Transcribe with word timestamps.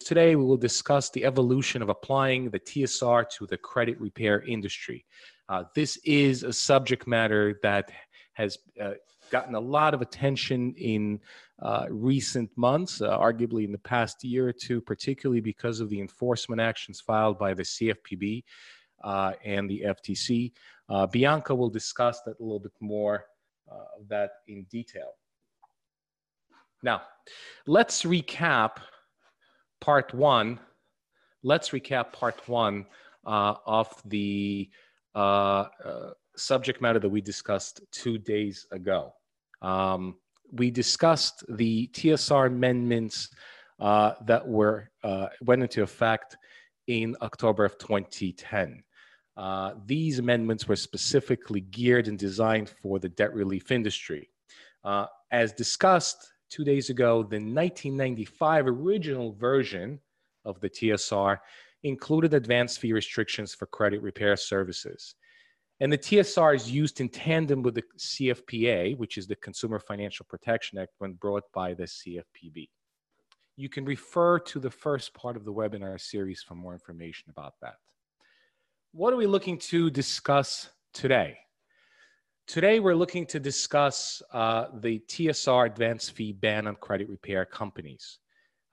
Today, 0.00 0.36
we 0.36 0.44
will 0.44 0.56
discuss 0.56 1.10
the 1.10 1.24
evolution 1.24 1.82
of 1.82 1.88
applying 1.88 2.50
the 2.50 2.60
TSR 2.60 3.28
to 3.30 3.46
the 3.46 3.58
credit 3.58 4.00
repair 4.00 4.42
industry. 4.42 5.04
Uh, 5.48 5.64
this 5.74 5.98
is 6.04 6.44
a 6.44 6.52
subject 6.52 7.06
matter 7.06 7.58
that 7.62 7.90
has 8.34 8.58
uh, 8.80 8.92
gotten 9.30 9.54
a 9.54 9.60
lot 9.60 9.94
of 9.94 10.00
attention 10.00 10.72
in 10.78 11.20
uh, 11.60 11.86
recent 11.90 12.48
months, 12.56 13.02
uh, 13.02 13.18
arguably 13.18 13.64
in 13.64 13.72
the 13.72 13.78
past 13.78 14.22
year 14.22 14.48
or 14.48 14.52
two, 14.52 14.80
particularly 14.80 15.40
because 15.40 15.80
of 15.80 15.88
the 15.90 16.00
enforcement 16.00 16.60
actions 16.60 17.00
filed 17.00 17.38
by 17.38 17.52
the 17.52 17.64
CFPB 17.64 18.44
uh, 19.02 19.32
and 19.44 19.68
the 19.68 19.84
FTC. 19.86 20.52
Uh, 20.88 21.06
Bianca 21.06 21.54
will 21.54 21.70
discuss 21.70 22.20
that 22.22 22.38
a 22.38 22.42
little 22.42 22.60
bit 22.60 22.72
more 22.80 23.24
of 23.68 24.08
that 24.08 24.30
in 24.46 24.62
detail. 24.70 25.10
Now, 26.82 27.02
let's 27.66 28.04
recap 28.04 28.78
part 29.80 30.12
one. 30.14 30.58
Let's 31.42 31.70
recap 31.70 32.12
part 32.12 32.48
one 32.48 32.86
uh, 33.26 33.54
of 33.66 33.88
the 34.04 34.70
uh, 35.14 35.66
uh, 35.84 36.10
subject 36.36 36.80
matter 36.80 36.98
that 36.98 37.08
we 37.08 37.20
discussed 37.20 37.80
two 37.92 38.18
days 38.18 38.66
ago. 38.72 39.12
Um, 39.62 40.16
we 40.52 40.70
discussed 40.70 41.44
the 41.48 41.88
TSR 41.92 42.46
amendments 42.46 43.28
uh, 43.80 44.14
that 44.26 44.46
were 44.46 44.90
uh, 45.04 45.26
went 45.42 45.62
into 45.62 45.82
effect 45.82 46.36
in 46.86 47.16
October 47.22 47.64
of 47.64 47.78
2010. 47.78 48.82
Uh, 49.36 49.74
these 49.86 50.18
amendments 50.18 50.66
were 50.66 50.76
specifically 50.76 51.60
geared 51.60 52.08
and 52.08 52.18
designed 52.18 52.68
for 52.82 52.98
the 52.98 53.08
debt 53.08 53.32
relief 53.34 53.70
industry. 53.70 54.28
as 55.30 55.52
discussed, 55.52 56.32
two 56.50 56.64
days 56.64 56.90
ago, 56.90 57.22
the 57.22 57.36
1995 57.36 58.66
original 58.66 59.32
version 59.32 60.00
of 60.44 60.60
the 60.60 60.70
TSR 60.70 61.38
included 61.82 62.34
advance 62.34 62.76
fee 62.76 62.92
restrictions 62.92 63.54
for 63.54 63.66
credit 63.66 64.02
repair 64.02 64.36
services. 64.36 65.14
And 65.80 65.92
the 65.92 65.98
TSR 65.98 66.56
is 66.56 66.70
used 66.70 67.00
in 67.00 67.08
tandem 67.08 67.62
with 67.62 67.76
the 67.76 67.84
CFPA, 67.96 68.96
which 68.96 69.16
is 69.16 69.28
the 69.28 69.36
Consumer 69.36 69.78
Financial 69.78 70.26
Protection 70.28 70.78
Act, 70.78 70.92
when 70.98 71.12
brought 71.12 71.44
by 71.52 71.74
the 71.74 71.84
CFPB. 71.84 72.68
You 73.56 73.68
can 73.68 73.84
refer 73.84 74.38
to 74.40 74.58
the 74.58 74.70
first 74.70 75.14
part 75.14 75.36
of 75.36 75.44
the 75.44 75.52
webinar 75.52 76.00
series 76.00 76.42
for 76.42 76.54
more 76.54 76.72
information 76.72 77.30
about 77.30 77.54
that. 77.62 77.74
What 78.92 79.12
are 79.12 79.16
we 79.16 79.26
looking 79.26 79.58
to 79.58 79.90
discuss 79.90 80.70
today? 80.92 81.38
Today, 82.48 82.80
we're 82.80 82.94
looking 82.94 83.26
to 83.26 83.38
discuss 83.38 84.22
uh, 84.32 84.68
the 84.80 85.00
TSR 85.00 85.66
advance 85.66 86.08
fee 86.08 86.32
ban 86.32 86.66
on 86.66 86.76
credit 86.76 87.06
repair 87.06 87.44
companies. 87.44 88.20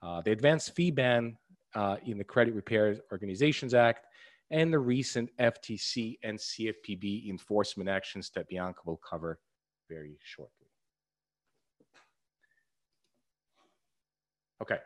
Uh, 0.02 0.22
the 0.22 0.32
advance 0.32 0.70
fee 0.70 0.90
ban 0.90 1.36
uh, 1.74 1.96
in 2.06 2.16
the 2.16 2.24
Credit 2.24 2.54
Repair 2.54 2.96
Organizations 3.12 3.74
Act 3.74 4.06
and 4.50 4.72
the 4.72 4.78
recent 4.78 5.28
FTC 5.38 6.16
and 6.22 6.38
CFPB 6.38 7.28
enforcement 7.28 7.86
actions 7.86 8.30
that 8.34 8.48
Bianca 8.48 8.80
will 8.86 8.96
cover 9.06 9.40
very 9.90 10.16
shortly. 10.24 10.68
Okay. 14.62 14.78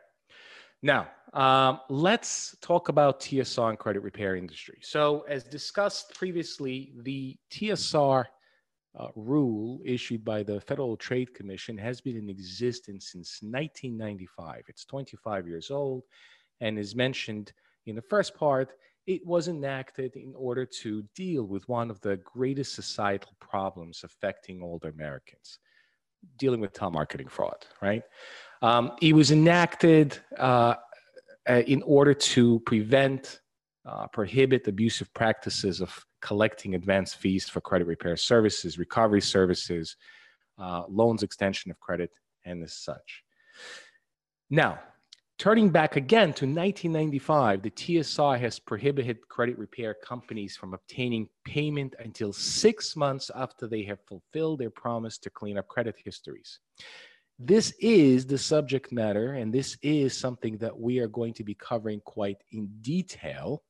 Now, 0.81 1.07
um, 1.31 1.79
let's 1.87 2.57
talk 2.59 2.89
about 2.89 3.21
TSR 3.21 3.69
and 3.69 3.79
credit 3.79 4.01
repair 4.01 4.35
industry. 4.35 4.79
So, 4.81 5.21
as 5.29 5.45
discussed 5.45 6.13
previously, 6.13 6.91
the 7.03 7.37
TSR 7.51 8.25
uh, 8.99 9.07
rule 9.15 9.79
issued 9.85 10.23
by 10.23 10.43
the 10.43 10.59
Federal 10.61 10.97
Trade 10.97 11.33
Commission 11.33 11.77
has 11.77 12.01
been 12.01 12.17
in 12.17 12.29
existence 12.29 13.11
since 13.11 13.39
1995. 13.41 14.63
It's 14.67 14.85
25 14.85 15.47
years 15.47 15.71
old 15.71 16.03
and 16.59 16.77
is 16.77 16.95
mentioned 16.95 17.53
in 17.85 17.95
the 17.95 18.01
first 18.01 18.35
part. 18.35 18.73
It 19.07 19.25
was 19.25 19.47
enacted 19.47 20.15
in 20.15 20.33
order 20.35 20.65
to 20.65 21.03
deal 21.15 21.43
with 21.43 21.67
one 21.67 21.89
of 21.89 21.99
the 22.01 22.17
greatest 22.17 22.75
societal 22.75 23.33
problems 23.39 24.03
affecting 24.03 24.61
older 24.61 24.89
Americans, 24.89 25.59
dealing 26.37 26.59
with 26.59 26.73
telemarketing 26.73 27.29
fraud, 27.29 27.65
right? 27.81 28.03
Um, 28.61 28.91
it 29.01 29.13
was 29.13 29.31
enacted 29.31 30.19
uh, 30.37 30.75
uh 31.49 31.63
in 31.65 31.81
order 31.81 32.13
to 32.13 32.59
prevent, 32.59 33.39
uh, 33.85 34.05
prohibit 34.07 34.67
abusive 34.67 35.11
practices 35.15 35.81
of 35.81 36.05
collecting 36.21 36.75
advance 36.75 37.13
fees 37.13 37.49
for 37.49 37.61
credit 37.61 37.85
repair 37.85 38.15
services, 38.15 38.77
recovery 38.77 39.21
services, 39.21 39.97
uh, 40.57 40.83
loans 40.87 41.23
extension 41.23 41.71
of 41.71 41.79
credit, 41.79 42.11
and 42.45 42.63
as 42.63 42.73
such. 42.73 43.23
Now, 44.49 44.79
turning 45.37 45.69
back 45.69 45.95
again 45.95 46.33
to 46.33 46.45
1995, 46.45 47.63
the 47.63 47.71
TSR 47.71 48.39
has 48.39 48.59
prohibited 48.59 49.27
credit 49.27 49.57
repair 49.57 49.93
companies 49.93 50.55
from 50.55 50.73
obtaining 50.73 51.27
payment 51.45 51.95
until 51.99 52.31
six 52.31 52.95
months 52.95 53.31
after 53.33 53.67
they 53.67 53.83
have 53.83 53.99
fulfilled 54.07 54.59
their 54.59 54.69
promise 54.69 55.17
to 55.19 55.29
clean 55.29 55.57
up 55.57 55.67
credit 55.67 55.95
histories. 56.03 56.59
This 57.39 57.73
is 57.79 58.27
the 58.27 58.37
subject 58.37 58.91
matter, 58.91 59.33
and 59.33 59.51
this 59.51 59.75
is 59.81 60.15
something 60.15 60.57
that 60.57 60.79
we 60.79 60.99
are 60.99 61.07
going 61.07 61.33
to 61.33 61.43
be 61.43 61.55
covering 61.55 62.01
quite 62.01 62.37
in 62.51 62.69
detail 62.81 63.63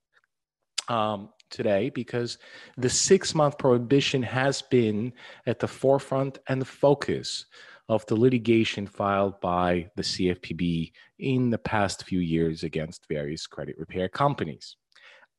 um, 0.91 1.29
today 1.50 1.90
because 1.90 2.38
the 2.78 2.90
six 2.90 3.34
month 3.34 3.57
prohibition 3.57 4.22
has 4.22 4.62
been 4.62 5.13
at 5.46 5.59
the 5.59 5.68
forefront 5.68 6.40
and 6.47 6.59
the 6.59 6.66
focus 6.66 7.46
of 7.88 8.06
the 8.06 8.16
litigation 8.16 8.85
filed 8.85 9.40
by 9.41 9.90
the 9.96 10.03
CFPB 10.03 10.91
in 11.19 11.50
the 11.50 11.57
past 11.57 12.03
few 12.03 12.19
years 12.19 12.63
against 12.63 13.07
various 13.07 13.47
credit 13.47 13.78
repair 13.78 14.09
companies. 14.09 14.75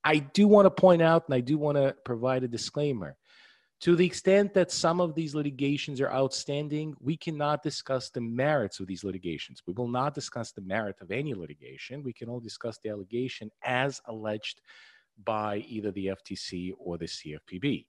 I 0.04 0.18
do 0.18 0.48
want 0.48 0.66
to 0.66 0.70
point 0.70 1.02
out 1.02 1.24
and 1.28 1.34
I 1.34 1.40
do 1.40 1.58
want 1.58 1.76
to 1.76 1.94
provide 2.04 2.44
a 2.44 2.48
disclaimer. 2.48 3.16
To 3.82 3.96
the 3.96 4.06
extent 4.06 4.54
that 4.54 4.70
some 4.70 5.00
of 5.00 5.14
these 5.14 5.34
litigations 5.34 6.00
are 6.00 6.12
outstanding, 6.12 6.94
we 7.00 7.16
cannot 7.16 7.64
discuss 7.64 8.10
the 8.10 8.20
merits 8.20 8.78
of 8.78 8.86
these 8.86 9.02
litigations. 9.02 9.62
We 9.66 9.72
will 9.72 9.88
not 9.88 10.14
discuss 10.14 10.52
the 10.52 10.60
merit 10.60 10.96
of 11.00 11.10
any 11.10 11.34
litigation. 11.34 12.04
We 12.04 12.12
can 12.12 12.28
only 12.28 12.44
discuss 12.44 12.78
the 12.78 12.90
allegation 12.90 13.50
as 13.64 14.00
alleged 14.06 14.60
by 15.24 15.58
either 15.68 15.90
the 15.92 16.06
FTC 16.06 16.72
or 16.78 16.98
the 16.98 17.06
CFPB. 17.06 17.86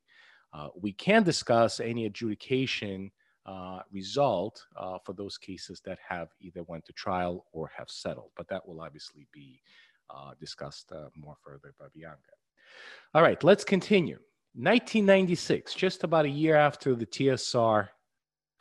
Uh, 0.54 0.68
we 0.80 0.92
can 0.94 1.24
discuss 1.24 1.80
any 1.80 2.06
adjudication 2.06 3.12
uh, 3.46 3.80
result 3.92 4.66
uh, 4.78 4.98
for 5.04 5.14
those 5.14 5.38
cases 5.38 5.82
that 5.86 5.98
have 6.08 6.30
either 6.40 6.64
went 6.64 6.86
to 6.86 6.94
trial 6.94 7.46
or 7.52 7.70
have 7.76 7.90
settled, 7.90 8.32
but 8.38 8.48
that 8.48 8.66
will 8.68 8.80
obviously 8.82 9.28
be 9.34 9.62
uh, 10.10 10.32
discussed 10.40 10.92
uh, 10.92 11.10
more 11.16 11.36
further 11.44 11.74
by 11.80 11.86
Bianca. 11.94 12.20
All 13.14 13.22
right, 13.22 13.44
let's 13.44 13.64
continue. 13.64 14.18
1996, 14.56 15.74
just 15.74 16.04
about 16.04 16.26
a 16.26 16.30
year 16.30 16.56
after 16.56 16.96
the 16.96 17.06
TSR 17.06 17.90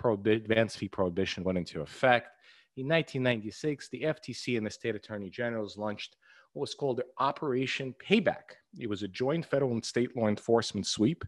prohibi- 0.00 0.36
advance 0.36 0.74
fee 0.74 0.88
prohibition 0.88 1.44
went 1.44 1.58
into 1.58 1.82
effect, 1.82 2.28
in 2.76 2.88
1996, 2.88 3.90
the 3.90 4.02
FTC 4.02 4.56
and 4.56 4.66
the 4.66 4.70
state 4.70 4.94
attorney 4.94 5.28
generals 5.28 5.76
launched 5.76 6.16
was 6.54 6.74
called 6.74 7.00
Operation 7.18 7.94
Payback. 8.04 8.56
It 8.78 8.88
was 8.88 9.02
a 9.02 9.08
joint 9.08 9.44
federal 9.44 9.72
and 9.72 9.84
state 9.84 10.16
law 10.16 10.28
enforcement 10.28 10.86
sweep 10.86 11.24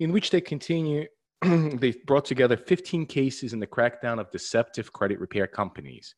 in 0.00 0.12
which 0.12 0.30
they 0.30 0.40
continue. 0.40 1.06
they 1.42 1.94
brought 2.06 2.24
together 2.24 2.56
15 2.56 3.06
cases 3.06 3.52
in 3.52 3.60
the 3.60 3.66
crackdown 3.66 4.18
of 4.18 4.30
deceptive 4.30 4.92
credit 4.92 5.18
repair 5.20 5.46
companies, 5.46 6.14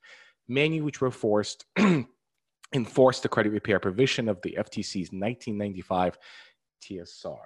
many 0.48 0.80
which 0.80 1.00
were 1.00 1.10
forced 1.10 1.64
enforced 2.74 3.22
the 3.22 3.28
credit 3.28 3.50
repair 3.50 3.78
provision 3.78 4.28
of 4.28 4.40
the 4.42 4.56
FTC's 4.58 5.12
1995 5.12 6.18
TSR. 6.82 7.36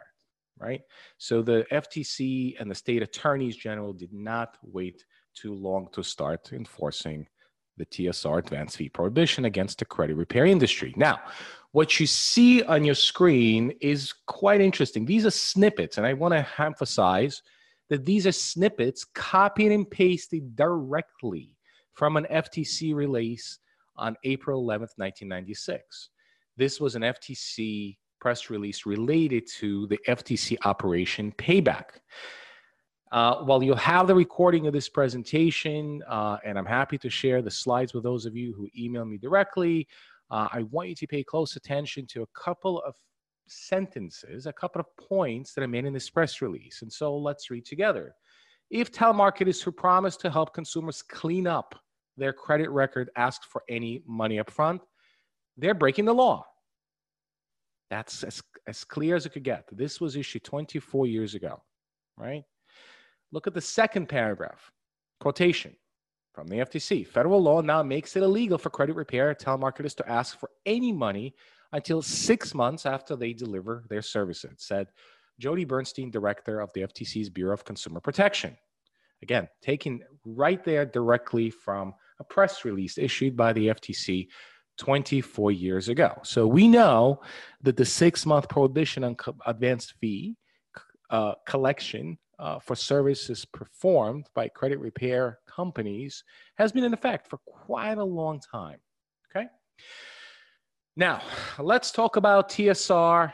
Right. 0.58 0.82
So 1.16 1.40
the 1.40 1.64
FTC 1.72 2.60
and 2.60 2.70
the 2.70 2.74
state 2.74 3.02
attorneys 3.02 3.56
general 3.56 3.94
did 3.94 4.12
not 4.12 4.58
wait 4.62 5.04
too 5.34 5.54
long 5.54 5.88
to 5.92 6.02
start 6.02 6.52
enforcing 6.52 7.26
the 7.76 7.86
TSR 7.86 8.38
advance 8.38 8.76
fee 8.76 8.88
prohibition 8.88 9.44
against 9.44 9.78
the 9.78 9.84
credit 9.84 10.16
repair 10.16 10.47
industry. 10.47 10.92
Now, 10.97 11.20
what 11.72 12.00
you 12.00 12.06
see 12.06 12.62
on 12.62 12.84
your 12.84 12.94
screen 12.94 13.72
is 13.80 14.12
quite 14.27 14.60
interesting. 14.60 15.04
These 15.04 15.24
are 15.24 15.30
snippets, 15.30 15.98
and 15.98 16.06
I 16.06 16.15
want 16.15 16.34
to 16.34 16.47
emphasize 16.62 17.42
that 17.89 18.04
these 18.04 18.27
are 18.27 18.33
snippets 18.33 19.04
copied 19.15 19.72
and 19.72 19.89
pasted 19.89 20.56
directly 20.56 21.50
from 21.94 22.16
an 22.16 22.27
FTC 22.30 22.94
release 22.94 23.59
on 23.97 24.16
April 24.24 24.62
11th, 24.62 24.97
1996. 24.97 26.10
This 26.56 26.80
was 26.80 26.97
an 26.97 27.03
FTC 27.03 27.98
press 28.21 28.50
release 28.50 28.86
related 28.86 29.47
to 29.59 29.86
the 29.89 29.98
FTC 30.09 30.56
Operation 30.65 31.33
Payback. 31.33 32.00
Uh, 33.12 33.36
while 33.39 33.62
you'll 33.62 33.74
have 33.77 34.07
the 34.07 34.15
recording 34.15 34.66
of 34.66 34.72
this 34.72 34.89
presentation, 34.89 36.01
uh, 36.09 36.36
and 36.45 36.57
I'm 36.57 36.66
happy 36.66 36.97
to 36.98 37.10
share 37.10 37.42
the 37.42 37.51
slides 37.51 37.92
with 37.92 38.04
those 38.04 38.24
of 38.24 38.36
you 38.36 38.53
who 38.53 38.68
email 38.78 39.04
me 39.04 39.18
directly, 39.18 39.89
uh, 40.30 40.47
I 40.53 40.62
want 40.65 40.89
you 40.89 40.95
to 40.95 41.07
pay 41.09 41.24
close 41.24 41.57
attention 41.57 42.07
to 42.09 42.22
a 42.22 42.27
couple 42.41 42.80
of 42.83 42.95
sentences, 43.48 44.47
a 44.47 44.53
couple 44.53 44.80
of 44.80 44.86
points 44.97 45.54
that 45.54 45.62
I 45.62 45.66
made 45.66 45.86
in 45.86 45.92
this 45.92 46.09
press 46.09 46.41
release. 46.41 46.83
And 46.83 46.92
so 46.92 47.16
let's 47.16 47.51
read 47.51 47.65
together. 47.65 48.15
If 48.71 48.92
telemarketers 48.92 49.60
who 49.60 49.72
promise 49.72 50.16
to 50.18 50.30
help 50.30 50.54
consumers 50.54 51.03
clean 51.03 51.48
up 51.48 51.74
their 52.16 52.33
credit 52.33 52.71
record 52.71 53.10
ask 53.16 53.42
for 53.42 53.65
any 53.68 54.04
money 54.06 54.39
upfront, 54.39 54.80
they're 55.56 55.74
breaking 55.74 56.04
the 56.04 56.15
law. 56.15 56.47
That's 57.91 58.22
as, 58.22 58.41
as 58.68 58.84
clear 58.84 59.16
as 59.16 59.27
it 59.27 59.30
could 59.30 59.42
get. 59.42 59.65
This 59.72 60.01
was 60.01 60.15
issued 60.15 60.45
24 60.45 61.09
years 61.09 61.34
ago, 61.34 61.60
right? 62.16 62.45
Look 63.32 63.47
at 63.47 63.54
the 63.54 63.60
second 63.60 64.09
paragraph 64.09 64.71
quotation 65.21 65.74
from 66.32 66.47
the 66.48 66.56
FTC. 66.56 67.06
Federal 67.06 67.42
law 67.42 67.60
now 67.60 67.82
makes 67.82 68.16
it 68.16 68.22
illegal 68.22 68.59
for 68.59 68.71
credit 68.71 68.97
repair 68.97 69.34
telemarketers 69.34 69.94
to 69.97 70.09
ask 70.09 70.38
for 70.38 70.50
any 70.66 70.92
money 70.92 71.34
until 71.72 72.03
six 72.03 72.54
months 72.54 72.86
after 72.86 73.15
they 73.15 73.32
deliver 73.32 73.84
their 73.88 74.03
services, 74.03 74.54
said 74.59 74.88
Jodie 75.41 75.66
Bernstein, 75.66 76.10
director 76.10 76.60
of 76.60 76.72
the 76.72 76.82
FTC's 76.82 77.28
Bureau 77.28 77.54
of 77.54 77.65
Consumer 77.65 78.00
Protection. 78.00 78.56
Again, 79.22 79.48
taken 79.62 80.00
right 80.24 80.62
there 80.65 80.86
directly 80.86 81.50
from 81.50 81.94
a 82.18 82.24
press 82.24 82.65
release 82.65 82.98
issued 82.98 83.36
by 83.36 83.53
the 83.53 83.68
FTC 83.68 84.28
24 84.78 85.53
years 85.53 85.88
ago. 85.88 86.18
So 86.22 86.47
we 86.47 86.66
know 86.66 87.21
that 87.62 87.77
the 87.77 87.84
six 87.84 88.24
month 88.24 88.48
prohibition 88.48 89.04
on 89.04 89.15
co- 89.15 89.36
advanced 89.47 89.94
fee 90.00 90.36
uh, 91.10 91.34
collection 91.47 92.18
uh, 92.41 92.59
for 92.59 92.75
services 92.75 93.45
performed 93.45 94.27
by 94.34 94.48
credit 94.48 94.78
repair 94.78 95.39
companies 95.47 96.25
has 96.57 96.72
been 96.72 96.84
in 96.84 96.95
effect 96.95 97.28
for 97.28 97.37
quite 97.47 97.98
a 97.98 98.04
long 98.04 98.41
time. 98.41 98.78
Okay. 99.31 99.47
Now, 100.97 101.21
let's 101.59 101.91
talk 101.91 102.16
about 102.16 102.48
TSR 102.48 103.33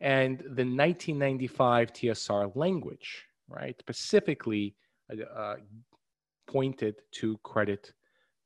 and 0.00 0.38
the 0.38 0.64
1995 0.64 1.92
TSR 1.92 2.56
language, 2.56 3.24
right? 3.48 3.76
Specifically 3.78 4.74
uh, 5.36 5.56
pointed 6.46 6.96
to 7.12 7.38
credit 7.42 7.92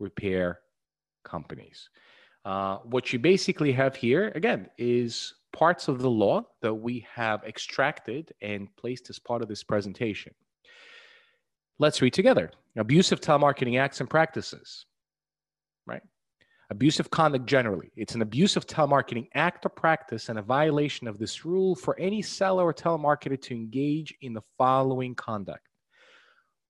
repair 0.01 0.59
companies. 1.25 1.89
Uh, 2.45 2.79
what 2.79 3.13
you 3.13 3.19
basically 3.19 3.73
have 3.73 3.95
here, 3.95 4.33
again, 4.35 4.69
is 4.79 5.35
parts 5.53 5.89
of 5.89 6.01
the 6.01 6.11
law 6.11 6.45
that 6.63 6.75
we 6.75 7.07
have 7.15 7.43
extracted 7.45 8.33
and 8.41 8.69
placed 8.77 9.11
as 9.11 9.19
part 9.19 9.43
of 9.43 9.49
this 9.49 9.63
presentation. 9.63 10.35
Let's 11.79 12.03
read 12.03 12.13
together. 12.13 12.51
Abusive 12.77 13.21
telemarketing 13.21 13.79
acts 13.79 14.01
and 14.01 14.09
practices, 14.09 14.87
right? 15.87 16.03
Abusive 16.71 17.11
conduct 17.11 17.47
generally. 17.47 17.91
It's 17.97 18.15
an 18.15 18.23
abusive 18.23 18.67
telemarketing 18.67 19.29
act 19.35 19.67
or 19.67 19.71
practice 19.71 20.29
and 20.29 20.39
a 20.39 20.43
violation 20.43 21.09
of 21.09 21.19
this 21.19 21.45
rule 21.45 21.75
for 21.75 21.99
any 21.99 22.23
seller 22.23 22.65
or 22.65 22.75
telemarketer 22.75 23.41
to 23.43 23.55
engage 23.55 24.15
in 24.21 24.35
the 24.35 24.43
following 24.57 25.15
conduct 25.15 25.67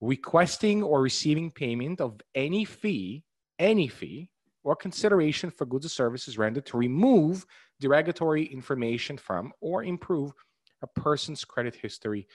requesting 0.00 0.82
or 0.82 1.02
receiving 1.02 1.50
payment 1.50 2.00
of 2.00 2.20
any 2.34 2.64
fee, 2.64 3.22
any 3.58 3.88
fee, 3.88 4.30
or 4.62 4.76
consideration 4.76 5.50
for 5.50 5.64
goods 5.66 5.86
or 5.86 5.90
services 5.90 6.38
rendered 6.38 6.66
to 6.66 6.76
remove 6.76 7.46
derogatory 7.80 8.44
information 8.44 9.16
from 9.16 9.52
or 9.60 9.84
improve 9.84 10.32
a 10.82 10.86
person's 10.86 11.44
credit 11.44 11.74
history, 11.74 12.26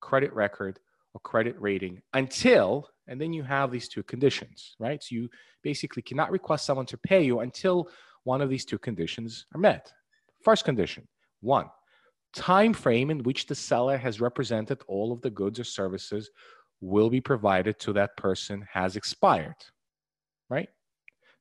credit 0.00 0.32
record, 0.32 0.78
or 1.14 1.20
credit 1.20 1.54
rating 1.58 2.02
until, 2.12 2.88
and 3.06 3.20
then 3.20 3.32
you 3.32 3.42
have 3.42 3.70
these 3.70 3.88
two 3.88 4.02
conditions, 4.02 4.74
right? 4.78 5.02
So 5.02 5.14
you 5.14 5.30
basically 5.62 6.02
cannot 6.02 6.30
request 6.30 6.66
someone 6.66 6.86
to 6.86 6.98
pay 6.98 7.22
you 7.22 7.40
until 7.40 7.88
one 8.24 8.40
of 8.40 8.50
these 8.50 8.64
two 8.64 8.78
conditions 8.78 9.46
are 9.54 9.60
met. 9.60 9.92
First 10.42 10.64
condition, 10.64 11.06
one, 11.40 11.66
time 12.34 12.74
frame 12.74 13.10
in 13.10 13.22
which 13.22 13.46
the 13.46 13.54
seller 13.54 13.96
has 13.96 14.20
represented 14.20 14.82
all 14.88 15.12
of 15.12 15.22
the 15.22 15.30
goods 15.30 15.60
or 15.60 15.64
services 15.64 16.30
will 16.80 17.08
be 17.08 17.20
provided 17.20 17.78
to 17.78 17.92
that 17.92 18.16
person 18.16 18.66
has 18.72 18.96
expired, 18.96 19.54
right? 20.50 20.68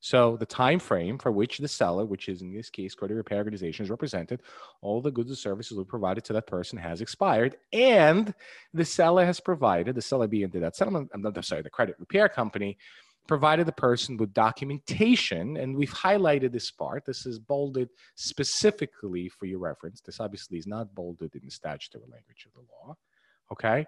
So 0.04 0.36
the 0.36 0.46
time 0.46 0.80
frame 0.80 1.18
for 1.18 1.32
which 1.32 1.60
the 1.60 1.68
seller, 1.70 2.04
which 2.04 2.28
is 2.28 2.42
in 2.42 2.54
this 2.54 2.70
case 2.70 2.94
credit 2.94 3.14
repair 3.16 3.38
organization, 3.38 3.86
is 3.86 3.90
represented, 3.90 4.42
all 4.82 5.00
the 5.00 5.10
goods 5.10 5.30
and 5.30 5.38
services 5.38 5.78
were 5.78 5.86
provided 5.86 6.26
to 6.26 6.34
that 6.34 6.46
person 6.46 6.78
has 6.78 7.00
expired, 7.00 7.56
and 7.72 8.34
the 8.74 8.84
seller 8.84 9.26
has 9.26 9.40
provided 9.40 9.96
the 9.96 10.02
seller 10.02 10.28
being 10.28 10.50
that 10.50 10.76
settlement. 10.76 11.10
I'm 11.14 11.22
not 11.22 11.46
sorry, 11.46 11.62
the 11.62 11.70
credit 11.70 11.96
repair 12.00 12.28
company 12.28 12.78
provided 13.28 13.66
the 13.66 13.72
person 13.72 14.18
with 14.18 14.34
documentation, 14.34 15.56
and 15.56 15.74
we've 15.74 15.94
highlighted 15.94 16.52
this 16.52 16.70
part. 16.70 17.06
This 17.06 17.26
is 17.26 17.40
bolded 17.40 17.88
specifically 18.16 19.30
for 19.30 19.46
your 19.46 19.60
reference. 19.60 20.02
This 20.02 20.20
obviously 20.20 20.58
is 20.58 20.68
not 20.68 20.94
bolded 20.94 21.34
in 21.34 21.46
the 21.46 21.50
statutory 21.50 22.04
language 22.12 22.46
of 22.46 22.52
the 22.56 22.68
law. 22.74 22.98
Okay, 23.54 23.86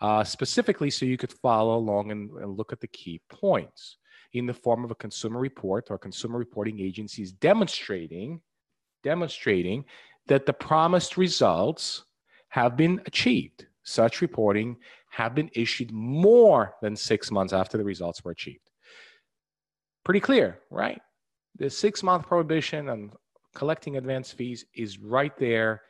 uh, 0.00 0.24
specifically 0.24 0.90
so 0.90 1.06
you 1.06 1.16
could 1.16 1.32
follow 1.32 1.76
along 1.76 2.10
and, 2.10 2.32
and 2.32 2.56
look 2.56 2.72
at 2.72 2.80
the 2.80 2.88
key 2.88 3.20
points 3.28 3.98
in 4.32 4.46
the 4.46 4.54
form 4.54 4.84
of 4.84 4.90
a 4.90 4.94
consumer 4.94 5.38
report 5.38 5.90
or 5.90 5.98
consumer 5.98 6.38
reporting 6.38 6.80
agencies 6.80 7.32
demonstrating 7.32 8.40
demonstrating 9.02 9.84
that 10.26 10.46
the 10.46 10.52
promised 10.52 11.16
results 11.16 12.04
have 12.48 12.76
been 12.76 13.00
achieved. 13.06 13.66
Such 13.82 14.20
reporting 14.20 14.76
have 15.10 15.34
been 15.34 15.50
issued 15.54 15.90
more 15.90 16.74
than 16.80 16.94
six 16.94 17.30
months 17.30 17.52
after 17.52 17.76
the 17.76 17.84
results 17.84 18.24
were 18.24 18.30
achieved. 18.30 18.70
Pretty 20.04 20.20
clear, 20.20 20.60
right? 20.70 21.00
The 21.58 21.68
six 21.68 22.02
month 22.02 22.26
prohibition 22.26 22.88
on 22.88 23.12
collecting 23.54 23.96
advance 23.96 24.30
fees 24.32 24.64
is 24.74 24.98
right 24.98 25.36
there 25.36 25.82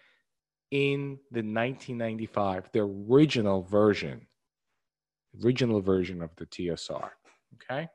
in 0.71 1.19
the 1.31 1.41
1995, 1.41 2.71
the 2.73 2.81
original 2.81 3.63
version, 3.63 4.27
original 5.45 5.81
version 5.81 6.23
of 6.23 6.31
the 6.37 6.47
TSR. 6.47 7.11
Okay, 7.55 7.89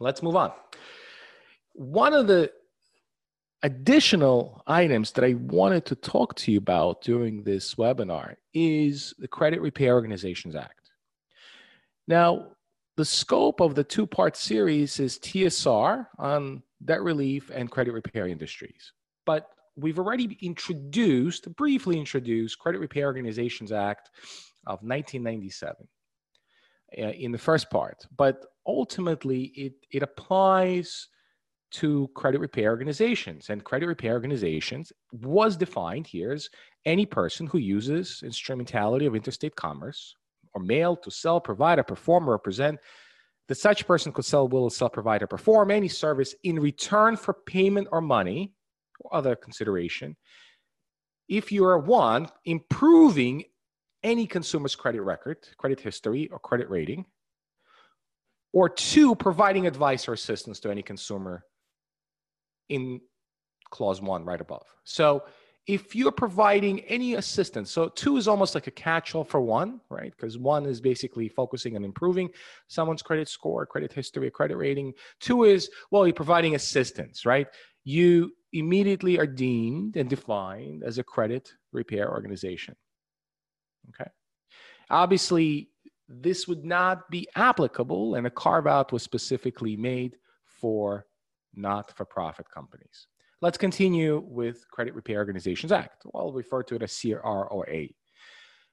let's 0.00 0.22
move 0.22 0.36
on. 0.36 0.52
One 1.72 2.12
of 2.12 2.26
the 2.26 2.52
additional 3.62 4.62
items 4.66 5.12
that 5.12 5.24
I 5.24 5.34
wanted 5.34 5.86
to 5.86 5.94
talk 5.94 6.34
to 6.36 6.52
you 6.52 6.58
about 6.58 7.02
during 7.02 7.42
this 7.42 7.74
webinar 7.76 8.34
is 8.52 9.14
the 9.18 9.28
Credit 9.28 9.60
Repair 9.60 9.94
Organizations 9.94 10.54
Act. 10.54 10.90
Now, 12.06 12.48
the 12.96 13.04
scope 13.04 13.60
of 13.60 13.74
the 13.74 13.82
two 13.82 14.06
part 14.06 14.36
series 14.36 15.00
is 15.00 15.18
TSR 15.18 16.06
on 16.18 16.62
debt 16.84 17.02
relief 17.02 17.50
and 17.52 17.70
credit 17.70 17.92
repair 17.92 18.28
industries. 18.28 18.92
But 19.26 19.48
we've 19.76 19.98
already 19.98 20.38
introduced, 20.42 21.54
briefly 21.56 21.98
introduced, 21.98 22.58
Credit 22.58 22.78
Repair 22.78 23.06
Organizations 23.06 23.72
Act 23.72 24.10
of 24.66 24.80
1997 24.82 25.88
uh, 26.96 27.02
in 27.02 27.32
the 27.32 27.38
first 27.38 27.70
part, 27.70 28.06
but 28.16 28.44
ultimately 28.66 29.44
it, 29.56 29.74
it 29.90 30.02
applies 30.02 31.08
to 31.72 32.08
credit 32.14 32.40
repair 32.40 32.70
organizations. 32.70 33.50
And 33.50 33.64
credit 33.64 33.86
repair 33.86 34.12
organizations 34.12 34.92
was 35.12 35.56
defined 35.56 36.06
here 36.06 36.32
as 36.32 36.48
any 36.86 37.04
person 37.04 37.46
who 37.46 37.58
uses 37.58 38.22
instrumentality 38.24 39.06
of 39.06 39.16
interstate 39.16 39.56
commerce 39.56 40.14
or 40.54 40.62
mail 40.62 40.94
to 40.96 41.10
sell, 41.10 41.40
provide, 41.40 41.80
or 41.80 41.82
perform, 41.82 42.28
or 42.28 42.32
represent 42.32 42.78
that 43.48 43.56
such 43.56 43.86
person 43.86 44.12
could 44.12 44.24
sell, 44.24 44.46
will, 44.46 44.70
sell, 44.70 44.88
provide, 44.88 45.22
or 45.22 45.26
perform 45.26 45.70
any 45.70 45.88
service 45.88 46.34
in 46.44 46.60
return 46.60 47.16
for 47.16 47.34
payment 47.34 47.88
or 47.90 48.00
money 48.00 48.52
or 49.00 49.14
other 49.14 49.34
consideration. 49.34 50.16
If 51.28 51.50
you 51.50 51.64
are 51.64 51.78
one, 51.78 52.28
improving 52.44 53.44
any 54.04 54.26
consumer's 54.26 54.76
credit 54.76 55.02
record, 55.02 55.38
credit 55.58 55.80
history, 55.80 56.28
or 56.28 56.38
credit 56.38 56.70
rating, 56.70 57.06
or 58.54 58.68
two, 58.68 59.16
providing 59.16 59.66
advice 59.66 60.06
or 60.08 60.12
assistance 60.12 60.60
to 60.60 60.70
any 60.70 60.80
consumer 60.80 61.44
in 62.68 63.00
clause 63.70 64.00
one 64.00 64.24
right 64.24 64.40
above. 64.40 64.64
So 64.84 65.24
if 65.66 65.96
you're 65.96 66.12
providing 66.12 66.80
any 66.80 67.14
assistance, 67.14 67.72
so 67.72 67.88
two 67.88 68.16
is 68.16 68.28
almost 68.28 68.54
like 68.54 68.68
a 68.68 68.70
catch-all 68.70 69.24
for 69.24 69.40
one, 69.40 69.80
right? 69.90 70.12
Because 70.16 70.38
one 70.38 70.66
is 70.66 70.80
basically 70.80 71.28
focusing 71.28 71.74
on 71.74 71.84
improving 71.84 72.30
someone's 72.68 73.02
credit 73.02 73.28
score, 73.28 73.66
credit 73.66 73.92
history, 73.92 74.30
credit 74.30 74.56
rating. 74.56 74.92
Two 75.18 75.44
is, 75.44 75.68
well, 75.90 76.06
you're 76.06 76.14
providing 76.14 76.54
assistance, 76.54 77.26
right? 77.26 77.48
You 77.82 78.30
immediately 78.52 79.18
are 79.18 79.26
deemed 79.26 79.96
and 79.96 80.08
defined 80.08 80.84
as 80.84 80.98
a 80.98 81.02
credit 81.02 81.50
repair 81.72 82.08
organization. 82.08 82.76
Okay. 83.88 84.10
Obviously, 84.90 85.70
this 86.08 86.46
would 86.46 86.64
not 86.64 87.10
be 87.10 87.28
applicable, 87.34 88.14
and 88.14 88.26
a 88.26 88.30
carve 88.30 88.66
out 88.66 88.92
was 88.92 89.02
specifically 89.02 89.76
made 89.76 90.16
for 90.44 91.06
not 91.54 91.96
for 91.96 92.04
profit 92.04 92.46
companies. 92.50 93.06
Let's 93.40 93.58
continue 93.58 94.22
with 94.26 94.68
Credit 94.70 94.94
Repair 94.94 95.18
Organizations 95.18 95.72
Act. 95.72 96.04
I'll 96.14 96.32
refer 96.32 96.62
to 96.64 96.76
it 96.76 96.82
as 96.82 96.92
CRROA. 96.92 97.90
It 97.90 97.94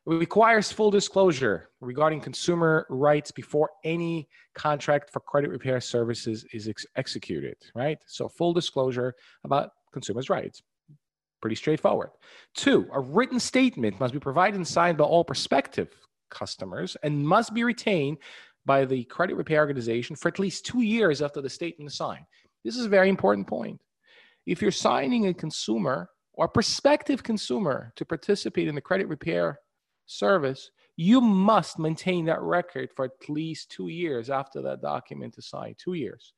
requires 0.05 0.71
full 0.71 0.89
disclosure 0.89 1.69
regarding 1.79 2.21
consumer 2.21 2.87
rights 2.89 3.31
before 3.31 3.69
any 3.83 4.27
contract 4.55 5.11
for 5.11 5.19
credit 5.19 5.51
repair 5.51 5.79
services 5.79 6.45
is 6.53 6.67
ex- 6.67 6.85
executed, 6.95 7.55
right? 7.75 7.99
So, 8.07 8.27
full 8.27 8.53
disclosure 8.53 9.13
about 9.43 9.71
consumers' 9.93 10.29
rights. 10.29 10.63
Pretty 11.41 11.55
straightforward. 11.55 12.09
Two, 12.55 12.87
a 12.93 12.99
written 12.99 13.39
statement 13.39 13.99
must 13.99 14.13
be 14.13 14.19
provided 14.19 14.55
and 14.55 14.67
signed 14.67 14.97
by 14.97 15.03
all 15.03 15.23
prospective 15.23 15.89
customers 16.31 16.97
and 17.03 17.27
must 17.27 17.53
be 17.53 17.63
retained 17.63 18.17
by 18.65 18.85
the 18.85 19.03
credit 19.05 19.35
repair 19.35 19.59
organization 19.59 20.15
for 20.15 20.27
at 20.29 20.39
least 20.39 20.65
two 20.65 20.81
years 20.81 21.21
after 21.21 21.41
the 21.41 21.49
statement 21.49 21.91
is 21.91 21.97
signed. 21.97 22.25
This 22.63 22.77
is 22.77 22.85
a 22.85 22.89
very 22.89 23.09
important 23.09 23.47
point. 23.47 23.79
if 24.47 24.61
you're 24.61 24.71
signing 24.71 25.27
a 25.27 25.33
consumer 25.33 26.09
or 26.33 26.47
prospective 26.47 27.21
consumer 27.21 27.93
to 27.95 28.05
participate 28.05 28.67
in 28.67 28.73
the 28.73 28.81
credit 28.81 29.07
repair 29.07 29.59
service, 30.07 30.71
you 30.95 31.21
must 31.21 31.79
maintain 31.79 32.25
that 32.25 32.41
record 32.41 32.89
for 32.95 33.05
at 33.05 33.29
least 33.29 33.69
two 33.69 33.89
years 33.89 34.29
after 34.29 34.61
that 34.61 34.81
document 34.81 35.35
is 35.37 35.47
signed. 35.47 35.75
Two 35.77 35.93
years. 35.93 36.33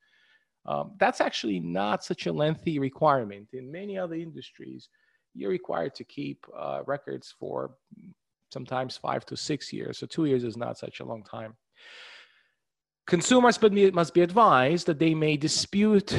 Um, 0.66 0.92
that's 0.98 1.20
actually 1.20 1.60
not 1.60 2.04
such 2.04 2.26
a 2.26 2.32
lengthy 2.32 2.78
requirement. 2.78 3.48
In 3.52 3.70
many 3.70 3.98
other 3.98 4.14
industries, 4.14 4.88
you're 5.34 5.50
required 5.50 5.94
to 5.96 6.04
keep 6.04 6.44
uh, 6.56 6.80
records 6.86 7.34
for 7.38 7.72
sometimes 8.54 8.96
five 8.96 9.26
to 9.26 9.36
six 9.36 9.72
years. 9.72 9.98
So 9.98 10.06
two 10.06 10.24
years 10.24 10.44
is 10.44 10.56
not 10.56 10.78
such 10.78 11.00
a 11.00 11.04
long 11.04 11.22
time. 11.22 11.52
Consumers 13.06 13.60
must 14.00 14.14
be 14.14 14.22
advised 14.22 14.86
that 14.86 14.98
they 14.98 15.14
may 15.14 15.36
dispute 15.36 16.16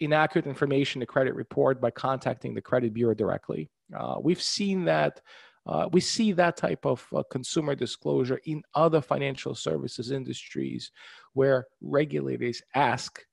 inaccurate 0.00 0.46
information 0.46 0.98
in 0.98 1.02
the 1.02 1.14
credit 1.14 1.34
report 1.34 1.80
by 1.80 1.90
contacting 1.90 2.54
the 2.54 2.62
credit 2.70 2.94
bureau 2.94 3.14
directly. 3.14 3.70
Uh, 3.98 4.16
we've 4.26 4.40
seen 4.58 4.84
that. 4.84 5.20
Uh, 5.64 5.88
we 5.92 6.00
see 6.00 6.32
that 6.32 6.56
type 6.56 6.84
of 6.84 7.06
uh, 7.14 7.22
consumer 7.30 7.74
disclosure 7.76 8.40
in 8.46 8.62
other 8.74 9.00
financial 9.00 9.54
services 9.54 10.10
industries 10.10 10.90
where 11.34 11.66
regulators 11.80 12.60
ask 12.74 13.24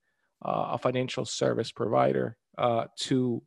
uh, 0.46 0.68
a 0.76 0.78
financial 0.78 1.26
service 1.26 1.72
provider 1.72 2.38
uh, 2.60 2.86
to 2.98 3.42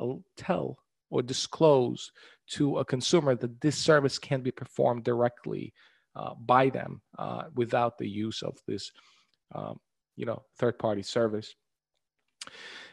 uh, 0.00 0.14
tell 0.36 0.76
or 1.10 1.22
disclose 1.22 2.10
to 2.50 2.78
a 2.78 2.84
consumer 2.84 3.34
that 3.36 3.60
this 3.60 3.76
service 3.76 4.18
can 4.18 4.40
be 4.40 4.50
performed 4.50 5.04
directly 5.04 5.72
uh, 6.16 6.34
by 6.34 6.68
them 6.68 7.00
uh, 7.18 7.44
without 7.54 7.96
the 7.98 8.08
use 8.08 8.42
of 8.42 8.58
this, 8.66 8.90
um, 9.54 9.78
you 10.16 10.26
know, 10.26 10.42
third-party 10.58 11.02
service. 11.02 11.54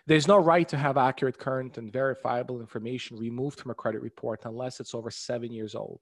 There's 0.05 0.27
no 0.27 0.37
right 0.37 0.67
to 0.69 0.77
have 0.77 0.97
accurate, 0.97 1.37
current, 1.37 1.77
and 1.77 1.91
verifiable 1.91 2.61
information 2.61 3.17
removed 3.17 3.59
from 3.59 3.71
a 3.71 3.75
credit 3.75 4.01
report 4.01 4.41
unless 4.45 4.79
it's 4.79 4.93
over 4.93 5.11
seven 5.11 5.51
years 5.51 5.75
old. 5.75 6.01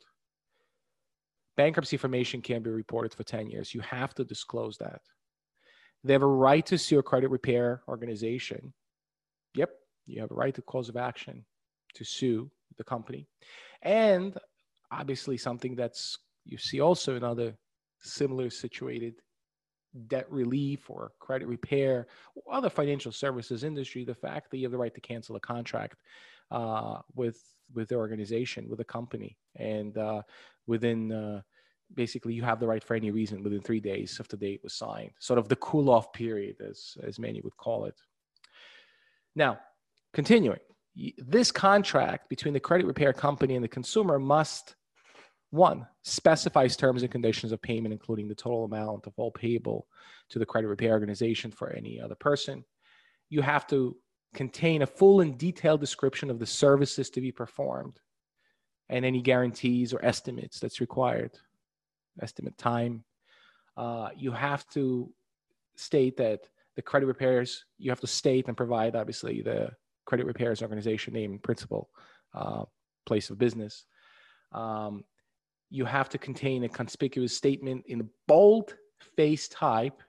Bankruptcy 1.57 1.95
information 1.95 2.41
can 2.41 2.61
be 2.61 2.69
reported 2.69 3.13
for 3.13 3.23
10 3.23 3.49
years. 3.49 3.73
You 3.73 3.81
have 3.81 4.13
to 4.15 4.25
disclose 4.25 4.77
that. 4.77 5.01
They 6.03 6.13
have 6.13 6.21
a 6.21 6.27
right 6.27 6.65
to 6.67 6.77
sue 6.77 6.99
a 6.99 7.03
credit 7.03 7.29
repair 7.29 7.81
organization. 7.87 8.73
Yep, 9.55 9.71
you 10.05 10.21
have 10.21 10.31
a 10.31 10.35
right 10.35 10.53
to 10.53 10.61
cause 10.61 10.89
of 10.89 10.97
action 10.97 11.45
to 11.95 12.03
sue 12.03 12.51
the 12.77 12.83
company. 12.83 13.27
And 13.81 14.37
obviously, 14.91 15.37
something 15.37 15.75
that's 15.75 16.17
you 16.45 16.57
see 16.57 16.79
also 16.79 17.15
in 17.15 17.23
other 17.23 17.55
similar 18.01 18.49
situated 18.49 19.15
debt 20.07 20.29
relief 20.29 20.89
or 20.89 21.11
credit 21.19 21.47
repair 21.47 22.07
or 22.35 22.53
other 22.53 22.69
financial 22.69 23.11
services 23.11 23.63
industry 23.63 24.03
the 24.03 24.13
fact 24.13 24.51
that 24.51 24.57
you 24.57 24.63
have 24.63 24.71
the 24.71 24.77
right 24.77 24.93
to 24.93 25.01
cancel 25.01 25.35
a 25.35 25.39
contract 25.39 26.01
uh, 26.51 26.99
with 27.15 27.41
with 27.73 27.89
the 27.89 27.95
organization 27.95 28.69
with 28.69 28.79
a 28.79 28.85
company. 28.85 29.37
And 29.55 29.97
uh, 29.97 30.21
within 30.67 31.11
uh, 31.11 31.41
basically 31.93 32.33
you 32.33 32.43
have 32.43 32.59
the 32.59 32.67
right 32.67 32.83
for 32.83 32.95
any 32.95 33.11
reason 33.11 33.41
within 33.43 33.61
three 33.61 33.79
days 33.79 34.19
of 34.19 34.27
the 34.27 34.37
date 34.37 34.61
was 34.63 34.73
signed. 34.73 35.11
Sort 35.19 35.39
of 35.39 35.47
the 35.47 35.55
cool 35.57 35.89
off 35.89 36.11
period 36.13 36.57
as 36.61 36.97
as 37.03 37.17
many 37.17 37.41
would 37.41 37.57
call 37.57 37.85
it. 37.85 37.95
Now 39.35 39.59
continuing 40.13 40.59
this 41.17 41.51
contract 41.51 42.29
between 42.29 42.53
the 42.53 42.59
credit 42.59 42.85
repair 42.85 43.13
company 43.13 43.55
and 43.55 43.63
the 43.63 43.69
consumer 43.69 44.19
must 44.19 44.75
one 45.51 45.87
specifies 46.03 46.75
terms 46.75 47.01
and 47.01 47.11
conditions 47.11 47.51
of 47.51 47.61
payment, 47.61 47.93
including 47.93 48.27
the 48.27 48.35
total 48.35 48.65
amount 48.65 49.07
of 49.07 49.13
all 49.17 49.31
payable 49.31 49.87
to 50.29 50.39
the 50.39 50.45
credit 50.45 50.67
repair 50.67 50.91
organization 50.91 51.51
for 51.51 51.71
any 51.71 51.99
other 51.99 52.15
person. 52.15 52.63
You 53.29 53.41
have 53.41 53.65
to 53.67 53.95
contain 54.33 54.81
a 54.81 54.87
full 54.87 55.21
and 55.21 55.37
detailed 55.37 55.79
description 55.79 56.29
of 56.29 56.39
the 56.39 56.45
services 56.45 57.09
to 57.11 57.21
be 57.21 57.31
performed 57.31 57.99
and 58.89 59.05
any 59.05 59.21
guarantees 59.21 59.93
or 59.93 60.03
estimates 60.03 60.59
that's 60.59 60.81
required, 60.81 61.31
estimate 62.21 62.57
time. 62.57 63.03
Uh, 63.77 64.09
you 64.15 64.31
have 64.31 64.67
to 64.69 65.11
state 65.75 66.17
that 66.17 66.41
the 66.75 66.81
credit 66.81 67.05
repairs, 67.05 67.65
you 67.77 67.89
have 67.89 68.01
to 68.01 68.07
state 68.07 68.47
and 68.47 68.57
provide, 68.57 68.95
obviously, 68.95 69.41
the 69.41 69.71
credit 70.05 70.25
repairs 70.25 70.61
organization 70.61 71.13
name 71.13 71.39
principal, 71.39 71.89
uh, 72.33 72.63
place 73.05 73.29
of 73.29 73.37
business. 73.37 73.85
Um, 74.51 75.03
you 75.69 75.85
have 75.85 76.09
to 76.09 76.17
contain 76.17 76.63
a 76.63 76.69
conspicuous 76.69 77.35
statement 77.35 77.83
in 77.87 78.09
bold 78.27 78.75
face 79.15 79.47
type 79.47 80.01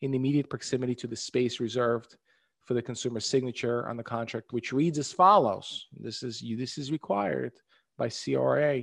in 0.00 0.14
immediate 0.14 0.50
proximity 0.50 0.94
to 0.96 1.06
the 1.06 1.16
space 1.16 1.60
reserved 1.60 2.16
for 2.64 2.74
the 2.74 2.82
consumer 2.82 3.20
signature 3.20 3.88
on 3.88 3.96
the 3.96 4.02
contract, 4.02 4.52
which 4.52 4.72
reads 4.72 4.98
as 4.98 5.12
follows. 5.12 5.86
This 5.98 6.22
is 6.22 6.40
you, 6.42 6.56
this 6.56 6.78
is 6.78 6.92
required 6.92 7.52
by 7.98 8.08
CRA. 8.08 8.82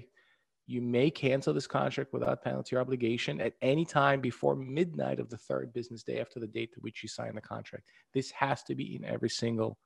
You 0.67 0.81
may 0.81 1.09
cancel 1.09 1.53
this 1.53 1.65
contract 1.65 2.13
without 2.13 2.43
penalty 2.43 2.75
or 2.75 2.79
obligation 2.79 3.41
at 3.41 3.53
any 3.61 3.85
time 3.85 4.21
before 4.21 4.55
midnight 4.55 5.19
of 5.19 5.29
the 5.29 5.37
third 5.37 5.73
business 5.73 6.03
day 6.03 6.19
after 6.19 6.39
the 6.39 6.47
date 6.47 6.71
to 6.73 6.79
which 6.81 7.01
you 7.01 7.09
sign 7.09 7.33
the 7.33 7.41
contract. 7.41 7.85
This 8.13 8.29
has 8.31 8.63
to 8.63 8.75
be 8.75 8.95
in 8.95 9.03
every 9.03 9.29
single 9.29 9.77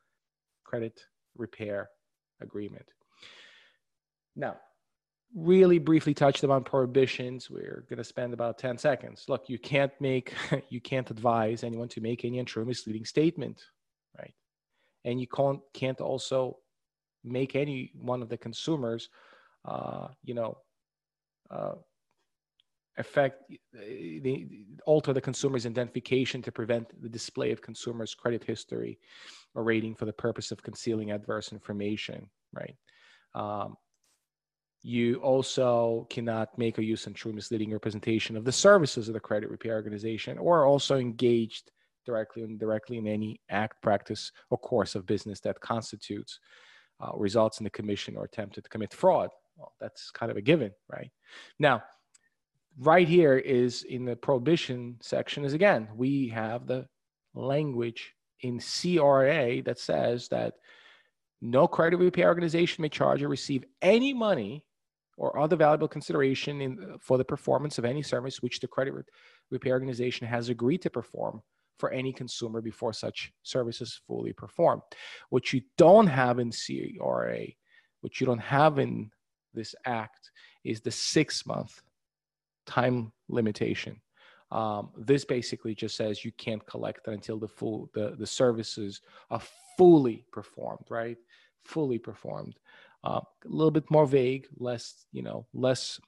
credit 0.73 1.05
repair 1.37 1.87
agreement. 2.41 2.89
Now, 4.35 4.57
really 5.35 5.77
briefly 5.77 6.15
touched 6.15 6.43
upon 6.43 6.63
prohibitions. 6.63 7.47
We're 7.47 7.85
going 7.87 7.97
to 7.97 8.03
spend 8.03 8.33
about 8.33 8.57
10 8.57 8.79
seconds. 8.79 9.25
Look, 9.27 9.49
you 9.49 9.59
can't 9.59 9.91
make, 9.99 10.33
you 10.69 10.81
can't 10.81 11.11
advise 11.11 11.63
anyone 11.63 11.89
to 11.89 12.01
make 12.01 12.25
any 12.25 12.39
untrue 12.39 12.65
misleading 12.65 13.05
statement, 13.05 13.61
right? 14.17 14.33
And 15.05 15.21
you 15.21 15.27
can't, 15.27 15.59
can't 15.75 16.01
also 16.01 16.57
make 17.23 17.55
any 17.55 17.91
one 17.93 18.23
of 18.23 18.29
the 18.29 18.37
consumers, 18.37 19.09
uh, 19.65 20.07
you 20.23 20.33
know, 20.33 20.57
uh, 21.51 21.75
affect 22.97 23.43
the 23.73 24.65
alter 24.87 25.13
the 25.13 25.21
consumer's 25.21 25.67
identification 25.67 26.41
to 26.41 26.51
prevent 26.51 26.99
the 26.99 27.09
display 27.09 27.51
of 27.51 27.61
consumers 27.61 28.15
credit 28.15 28.43
history 28.43 28.99
or 29.55 29.63
rating 29.63 29.95
for 29.95 30.05
the 30.05 30.13
purpose 30.13 30.51
of 30.51 30.63
concealing 30.63 31.11
adverse 31.11 31.51
information 31.51 32.29
right 32.53 32.75
um, 33.35 33.75
you 34.83 35.15
also 35.15 36.05
cannot 36.09 36.57
make 36.57 36.77
a 36.77 36.83
use 36.83 37.07
and 37.07 37.15
true 37.15 37.31
misleading 37.31 37.71
representation 37.71 38.35
of 38.35 38.43
the 38.43 38.51
services 38.51 39.07
of 39.07 39.13
the 39.13 39.19
credit 39.19 39.49
repair 39.49 39.75
organization 39.75 40.37
or 40.37 40.65
also 40.65 40.97
engaged 40.97 41.71
directly 42.05 42.43
and 42.43 42.51
indirectly 42.51 42.97
in 42.97 43.07
any 43.07 43.39
act, 43.49 43.81
practice, 43.81 44.31
or 44.49 44.57
course 44.57 44.95
of 44.95 45.05
business 45.05 45.39
that 45.39 45.59
constitutes 45.61 46.39
uh, 46.99 47.11
results 47.15 47.59
in 47.59 47.63
the 47.63 47.69
commission 47.69 48.17
or 48.17 48.25
attempted 48.25 48.63
to 48.63 48.69
commit 48.69 48.93
fraud. 48.93 49.29
Well, 49.55 49.71
that's 49.79 50.11
kind 50.11 50.31
of 50.31 50.37
a 50.37 50.41
given, 50.41 50.71
right? 50.91 51.11
Now, 51.59 51.83
right 52.79 53.07
here 53.07 53.37
is 53.37 53.83
in 53.83 54.03
the 54.03 54.15
prohibition 54.15 54.97
section 55.01 55.45
is 55.45 55.53
again, 55.53 55.87
we 55.95 56.27
have 56.29 56.67
the 56.67 56.87
language 57.33 58.13
in 58.43 58.59
CRA 58.59 59.61
that 59.63 59.79
says 59.79 60.27
that 60.27 60.55
no 61.41 61.67
credit 61.67 61.97
repair 61.97 62.27
organization 62.27 62.81
may 62.81 62.89
charge 62.89 63.23
or 63.23 63.27
receive 63.27 63.65
any 63.81 64.13
money 64.13 64.63
or 65.17 65.39
other 65.39 65.55
valuable 65.55 65.87
consideration 65.87 66.61
in, 66.61 66.97
for 66.99 67.17
the 67.17 67.25
performance 67.25 67.77
of 67.77 67.85
any 67.85 68.01
service 68.01 68.41
which 68.41 68.59
the 68.59 68.67
credit 68.67 68.93
repair 69.51 69.73
organization 69.73 70.27
has 70.27 70.49
agreed 70.49 70.81
to 70.81 70.89
perform 70.89 71.41
for 71.77 71.91
any 71.91 72.13
consumer 72.13 72.61
before 72.61 72.93
such 72.93 73.31
service 73.43 73.81
is 73.81 74.01
fully 74.07 74.33
performed. 74.33 74.81
What 75.29 75.53
you 75.53 75.61
don't 75.77 76.07
have 76.07 76.39
in 76.39 76.51
CRA, 76.51 77.45
what 78.01 78.19
you 78.19 78.27
don't 78.27 78.39
have 78.39 78.79
in 78.79 79.11
this 79.53 79.75
act, 79.85 80.31
is 80.63 80.81
the 80.81 80.91
six 80.91 81.45
month 81.45 81.81
time 82.65 83.11
limitation. 83.27 83.99
Um, 84.53 84.89
this 84.95 85.25
basically 85.25 85.73
just 85.73 85.95
says 85.95 86.23
you 86.23 86.31
can't 86.33 86.65
collect 86.67 87.07
until 87.07 87.39
the 87.39 87.47
full 87.47 87.89
the, 87.93 88.15
the 88.17 88.27
services 88.27 89.01
are 89.31 89.41
fully 89.77 90.25
performed, 90.31 90.85
right? 90.89 91.17
Fully 91.65 91.97
performed 91.97 92.55
uh, 93.03 93.19
a 93.19 93.49
little 93.49 93.71
bit 93.71 93.89
more 93.89 94.05
vague, 94.05 94.47
less, 94.57 95.05
you 95.11 95.21
know, 95.21 95.45
less, 95.53 95.99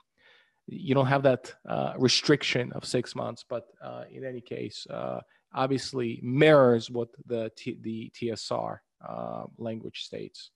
you 0.68 0.96
don't 0.96 1.08
have 1.08 1.24
that 1.24 1.54
uh, 1.68 1.94
restriction 1.98 2.72
of 2.74 2.86
six 2.86 3.16
months, 3.16 3.44
but 3.48 3.68
uh, 3.84 4.04
in 4.10 4.24
any 4.24 4.42
case, 4.42 4.88
uh, 4.90 5.20
obviously 5.54 6.20
mirrors 6.24 6.90
what 6.90 7.10
the, 7.26 7.52
T- 7.56 7.78
the 7.82 8.12
TSR 8.16 8.78
uh, 9.08 9.44
language 9.58 10.04
states. 10.04 10.52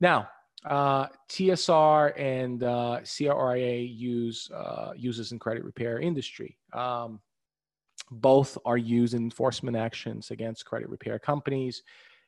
Now, 0.00 0.28
uh, 0.66 1.06
TSR 1.28 2.18
and 2.18 2.60
CRA 2.60 3.78
use 3.78 4.50
uses 4.96 5.32
in 5.32 5.38
credit 5.38 5.64
repair 5.64 5.98
industry. 6.00 6.58
Um, 6.72 7.20
both 8.12 8.58
are 8.64 8.78
used 8.78 9.14
in 9.14 9.22
enforcement 9.22 9.76
actions 9.76 10.32
against 10.32 10.64
credit 10.64 10.88
repair 10.88 11.18
companies 11.18 11.82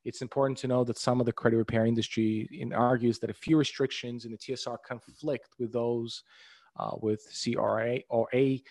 it's 0.05 0.23
important 0.23 0.59
to 0.59 0.67
know 0.67 0.85
that 0.85 0.99
some 0.99 1.21
of 1.21 1.27
the 1.27 1.33
credit 1.33 1.57
repair 1.57 1.87
industry 1.87 2.49
in, 2.53 2.73
argues 2.73 3.19
that 3.21 3.31
a 3.31 3.35
few 3.35 3.57
restrictions 3.57 4.25
in 4.25 4.33
the 4.33 4.39
TSR 4.39 4.79
conflict 4.87 5.51
with 5.59 5.73
those 5.73 6.25
uh, 6.79 6.93
with 7.01 7.23
CRA 7.33 7.99
or 8.09 8.29
A 8.33 8.62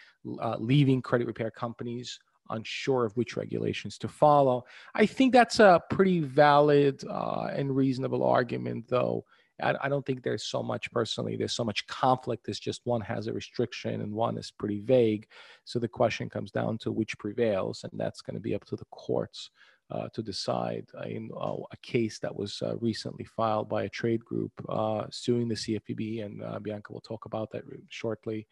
uh, 0.42 0.58
leaving 0.60 1.02
credit 1.02 1.28
repair 1.28 1.52
companies 1.52 2.20
unsure 2.50 3.06
of 3.06 3.16
which 3.16 3.38
regulations 3.38 3.98
to 4.00 4.10
follow. 4.10 4.66
I 4.94 5.06
think 5.06 5.32
that's 5.32 5.60
a 5.60 5.82
pretty 5.90 6.20
valid 6.20 7.02
uh, 7.10 7.50
and 7.54 7.74
reasonable 7.74 8.24
argument, 8.24 8.88
though. 8.90 9.24
I, 9.62 9.76
I, 9.84 9.90
don't 9.90 10.06
think 10.06 10.24
there's 10.24 10.46
so 10.46 10.62
much 10.64 10.92
personally, 10.92 11.36
there's 11.36 11.54
so 11.54 11.64
much 11.64 11.86
conflict. 11.88 12.48
It's 12.50 12.60
just 12.60 12.82
one 12.86 13.02
has 13.02 13.28
a 13.28 13.34
restriction 13.34 14.02
and 14.02 14.14
one 14.14 14.38
is 14.38 14.52
pretty 14.52 14.80
vague. 14.80 15.28
So 15.66 15.80
the 15.80 15.88
question 15.88 16.30
comes 16.30 16.52
down 16.52 16.78
to 16.80 16.92
which 16.92 17.18
prevails, 17.18 17.84
and 17.84 18.00
that's 18.00 18.22
going 18.22 18.36
to 18.36 18.42
be 18.42 18.56
up 18.56 18.66
to 18.66 18.76
the 18.76 18.86
courts. 18.92 19.50
Uh, 19.90 20.08
to 20.14 20.24
decide 20.24 20.88
in 21.06 21.30
uh, 21.36 21.58
a 21.70 21.78
case 21.84 22.18
that 22.18 22.34
was 22.34 22.62
uh, 22.62 22.78
recently 22.78 23.26
filed 23.26 23.68
by 23.68 23.84
a 23.84 23.90
trade 23.90 24.24
group 24.24 24.54
uh, 24.70 25.04
suing 25.12 25.50
the 25.50 25.56
CFPB, 25.56 26.24
and 26.24 26.42
uh, 26.42 26.58
Bianca 26.60 26.94
will 26.94 27.02
talk 27.02 27.26
about 27.26 27.52
that 27.52 27.64
shortly. 27.90 28.48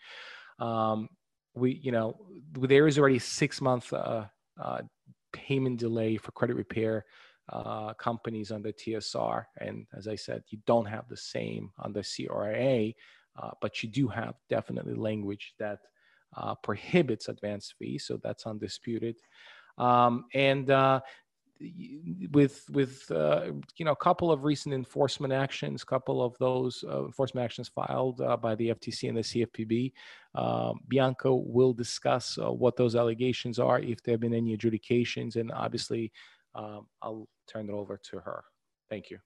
Um, 0.59 1.07
we, 1.55 1.79
you 1.81 1.93
know, 1.93 2.19
there 2.51 2.87
is 2.87 2.99
already 2.99 3.19
six 3.19 3.61
month 3.61 3.93
uh, 3.93 4.25
payment 5.31 5.79
delay 5.79 6.17
for 6.17 6.31
credit 6.31 6.55
repair 6.55 7.05
companies 7.97 8.51
under 8.51 8.71
TSR, 8.71 9.45
and 9.59 9.85
as 9.97 10.07
I 10.07 10.15
said, 10.15 10.43
you 10.49 10.59
don't 10.65 10.85
have 10.85 11.07
the 11.09 11.17
same 11.17 11.71
under 11.83 12.01
CRA, 12.03 12.91
but 13.61 13.83
you 13.83 13.89
do 13.89 14.07
have 14.07 14.35
definitely 14.49 14.95
language 14.95 15.53
that 15.59 15.79
prohibits 16.63 17.27
advance 17.27 17.73
fees, 17.77 18.05
so 18.05 18.19
that's 18.23 18.45
undisputed. 18.45 19.15
Um, 19.79 20.25
and 20.33 20.69
uh, 20.69 20.99
with 22.31 22.63
with 22.69 23.09
uh, 23.11 23.51
you 23.77 23.85
know 23.85 23.91
a 23.91 23.95
couple 23.95 24.31
of 24.31 24.43
recent 24.43 24.73
enforcement 24.73 25.33
actions, 25.33 25.83
couple 25.83 26.23
of 26.23 26.37
those 26.37 26.83
uh, 26.87 27.05
enforcement 27.05 27.43
actions 27.43 27.67
filed 27.67 28.21
uh, 28.21 28.37
by 28.37 28.55
the 28.55 28.69
FTC 28.69 29.09
and 29.09 29.17
the 29.17 29.21
CFPB. 29.21 29.91
Um, 30.35 30.79
Bianca 30.87 31.33
will 31.33 31.73
discuss 31.73 32.37
uh, 32.37 32.51
what 32.51 32.77
those 32.77 32.95
allegations 32.95 33.59
are, 33.59 33.79
if 33.79 34.01
there 34.03 34.13
have 34.13 34.21
been 34.21 34.33
any 34.33 34.53
adjudications, 34.53 35.35
and 35.35 35.51
obviously 35.51 36.11
um, 36.55 36.87
I'll 37.01 37.27
turn 37.49 37.69
it 37.69 37.73
over 37.73 37.97
to 38.11 38.19
her. 38.19 38.43
Thank 38.89 39.09
you. 39.09 39.19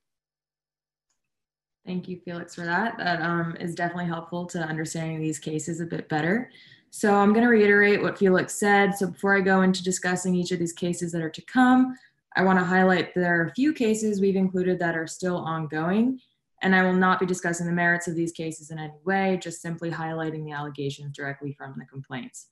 Thank 1.86 2.08
you, 2.08 2.20
Felix, 2.24 2.56
for 2.56 2.66
that. 2.66 2.98
That 2.98 3.22
um, 3.22 3.58
is 3.60 3.76
definitely 3.76 4.06
helpful 4.06 4.46
to 4.48 4.60
understanding 4.60 5.20
these 5.20 5.40
cases 5.40 5.82
a 5.82 5.86
bit 5.86 6.08
better. 6.08 6.50
So 6.92 7.14
I'm 7.16 7.34
going 7.34 7.44
to 7.44 7.50
reiterate 7.50 8.02
what 8.02 8.18
Felix 8.18 8.54
said. 8.56 8.96
So 8.96 9.08
before 9.08 9.36
I 9.36 9.42
go 9.42 9.64
into 9.64 9.84
discussing 9.84 10.36
each 10.36 10.52
of 10.52 10.60
these 10.60 10.74
cases 10.74 11.12
that 11.12 11.22
are 11.22 11.30
to 11.30 11.42
come, 11.42 11.98
I 12.36 12.44
want 12.44 12.58
to 12.60 12.66
highlight 12.66 13.14
there 13.14 13.42
are 13.42 13.48
a 13.48 13.54
few 13.54 13.74
cases 13.74 14.22
we've 14.22 14.36
included 14.36 14.80
that 14.80 14.96
are 14.96 15.08
still 15.08 15.38
ongoing, 15.38 16.20
and 16.62 16.76
I 16.76 16.84
will 16.84 16.94
not 16.94 17.20
be 17.20 17.26
discussing 17.26 17.66
the 17.66 17.74
merits 17.74 18.08
of 18.08 18.16
these 18.16 18.32
cases 18.32 18.72
in 18.72 18.80
any 18.80 18.94
way, 19.06 19.38
just 19.42 19.62
simply 19.62 19.92
highlighting 19.92 20.46
the 20.46 20.52
allegations 20.52 21.16
directly 21.16 21.54
from 21.58 21.76
the 21.78 21.86
complaints. 21.86 22.48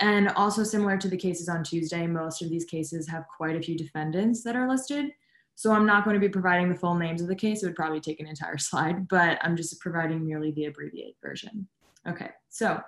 And 0.00 0.28
also 0.30 0.62
similar 0.62 0.96
to 0.96 1.08
the 1.08 1.16
cases 1.16 1.48
on 1.48 1.64
Tuesday, 1.64 2.06
most 2.06 2.40
of 2.40 2.50
these 2.50 2.64
cases 2.64 3.08
have 3.08 3.24
quite 3.36 3.56
a 3.56 3.62
few 3.62 3.76
defendants 3.76 4.44
that 4.44 4.54
are 4.54 4.68
listed. 4.68 5.10
So 5.56 5.72
I'm 5.72 5.86
not 5.86 6.04
going 6.04 6.14
to 6.14 6.20
be 6.20 6.28
providing 6.28 6.68
the 6.68 6.78
full 6.78 6.94
names 6.94 7.20
of 7.20 7.26
the 7.26 7.34
case. 7.34 7.62
It 7.62 7.66
would 7.66 7.74
probably 7.74 8.00
take 8.00 8.20
an 8.20 8.26
entire 8.26 8.58
slide, 8.58 9.08
but 9.08 9.38
I'm 9.42 9.56
just 9.56 9.80
providing 9.80 10.24
merely 10.24 10.52
the 10.52 10.66
abbreviated 10.66 11.14
version. 11.22 11.66
Okay, 12.06 12.30
so 12.48 12.80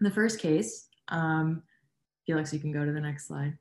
the 0.00 0.10
first 0.10 0.40
case, 0.40 0.88
um, 1.08 1.62
Felix, 2.26 2.52
you 2.52 2.58
can 2.58 2.72
go 2.72 2.84
to 2.84 2.92
the 2.92 3.00
next 3.00 3.28
slide. 3.28 3.56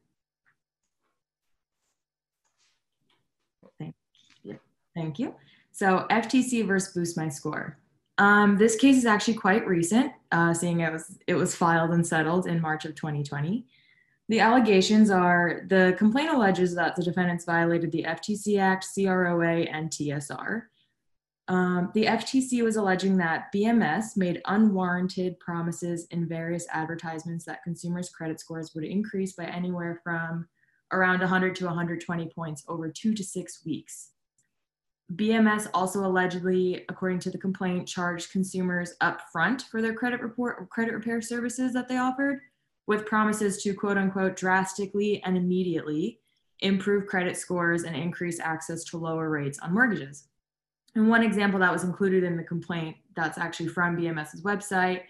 Thank 4.95 5.19
you. 5.19 5.35
So 5.71 6.05
FTC 6.09 6.65
versus 6.65 6.93
Boost 6.93 7.17
My 7.17 7.29
Score. 7.29 7.77
Um, 8.21 8.55
this 8.55 8.75
case 8.75 8.97
is 8.97 9.07
actually 9.07 9.33
quite 9.33 9.65
recent, 9.65 10.11
uh, 10.31 10.53
seeing 10.53 10.81
it 10.81 10.93
was 10.93 11.17
it 11.25 11.33
was 11.33 11.55
filed 11.55 11.89
and 11.89 12.05
settled 12.05 12.45
in 12.45 12.61
March 12.61 12.85
of 12.85 12.93
2020. 12.93 13.65
The 14.29 14.39
allegations 14.39 15.09
are 15.09 15.63
the 15.67 15.95
complaint 15.97 16.29
alleges 16.29 16.75
that 16.75 16.95
the 16.95 17.03
defendants 17.03 17.45
violated 17.45 17.91
the 17.91 18.03
FTC 18.03 18.59
Act, 18.59 18.85
CROA, 18.93 19.63
and 19.63 19.89
TSR. 19.89 20.65
Um, 21.47 21.89
the 21.95 22.05
FTC 22.05 22.63
was 22.63 22.75
alleging 22.75 23.17
that 23.17 23.51
BMS 23.51 24.15
made 24.15 24.39
unwarranted 24.45 25.39
promises 25.39 26.05
in 26.11 26.27
various 26.27 26.67
advertisements 26.71 27.43
that 27.45 27.63
consumers' 27.63 28.11
credit 28.11 28.39
scores 28.39 28.75
would 28.75 28.83
increase 28.83 29.33
by 29.33 29.45
anywhere 29.45 29.99
from 30.03 30.47
around 30.91 31.21
100 31.21 31.55
to 31.55 31.65
120 31.65 32.29
points 32.35 32.63
over 32.67 32.87
two 32.87 33.15
to 33.15 33.23
six 33.23 33.65
weeks. 33.65 34.11
BMS 35.15 35.67
also 35.73 36.05
allegedly, 36.05 36.85
according 36.87 37.19
to 37.19 37.31
the 37.31 37.37
complaint, 37.37 37.87
charged 37.87 38.31
consumers 38.31 38.93
upfront 39.01 39.63
for 39.63 39.81
their 39.81 39.93
credit 39.93 40.21
report 40.21 40.57
or 40.59 40.67
credit 40.67 40.93
repair 40.93 41.21
services 41.21 41.73
that 41.73 41.87
they 41.87 41.97
offered, 41.97 42.39
with 42.87 43.05
promises 43.05 43.61
to 43.63 43.73
quote 43.73 43.97
unquote 43.97 44.35
drastically 44.35 45.21
and 45.23 45.37
immediately 45.37 46.19
improve 46.59 47.07
credit 47.07 47.35
scores 47.35 47.83
and 47.83 47.95
increase 47.95 48.39
access 48.39 48.83
to 48.85 48.97
lower 48.97 49.29
rates 49.29 49.59
on 49.59 49.73
mortgages. 49.73 50.27
And 50.95 51.09
one 51.09 51.23
example 51.23 51.59
that 51.59 51.71
was 51.71 51.83
included 51.83 52.23
in 52.23 52.37
the 52.37 52.43
complaint 52.43 52.97
that's 53.15 53.37
actually 53.37 53.69
from 53.69 53.97
BMS's 53.97 54.43
website 54.43 55.03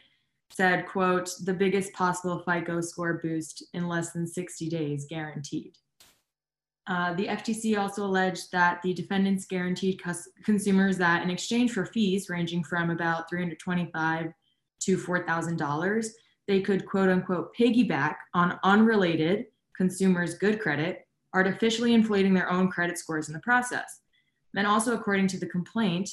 said, 0.51 0.85
quote, 0.87 1.31
the 1.43 1.53
biggest 1.53 1.93
possible 1.93 2.43
FICO 2.45 2.81
score 2.81 3.19
boost 3.21 3.63
in 3.73 3.87
less 3.87 4.11
than 4.11 4.27
60 4.27 4.69
days 4.69 5.05
guaranteed. 5.09 5.77
Uh, 6.91 7.13
the 7.13 7.25
FTC 7.25 7.79
also 7.79 8.05
alleged 8.05 8.51
that 8.51 8.81
the 8.81 8.93
defendants 8.93 9.45
guaranteed 9.45 10.01
consumers 10.43 10.97
that 10.97 11.23
in 11.23 11.29
exchange 11.29 11.71
for 11.71 11.85
fees 11.85 12.29
ranging 12.29 12.65
from 12.65 12.89
about 12.89 13.29
325 13.29 14.33
to 14.81 14.97
$4,000, 14.97 16.07
they 16.49 16.59
could 16.59 16.85
quote 16.85 17.07
unquote 17.07 17.55
piggyback 17.55 18.15
on 18.33 18.59
unrelated 18.65 19.45
consumers' 19.77 20.33
good 20.33 20.59
credit, 20.59 21.07
artificially 21.33 21.93
inflating 21.93 22.33
their 22.33 22.51
own 22.51 22.69
credit 22.69 22.97
scores 22.97 23.29
in 23.29 23.33
the 23.33 23.39
process. 23.39 24.01
Then, 24.53 24.65
also 24.65 24.93
according 24.93 25.27
to 25.27 25.39
the 25.39 25.47
complaint, 25.47 26.09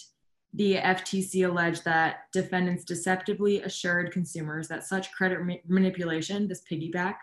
the 0.54 0.76
FTC 0.76 1.44
alleged 1.44 1.84
that 1.86 2.30
defendants 2.32 2.84
deceptively 2.84 3.62
assured 3.62 4.12
consumers 4.12 4.68
that 4.68 4.84
such 4.84 5.10
credit 5.10 5.44
ma- 5.44 5.54
manipulation, 5.66 6.46
this 6.46 6.62
piggyback, 6.70 7.14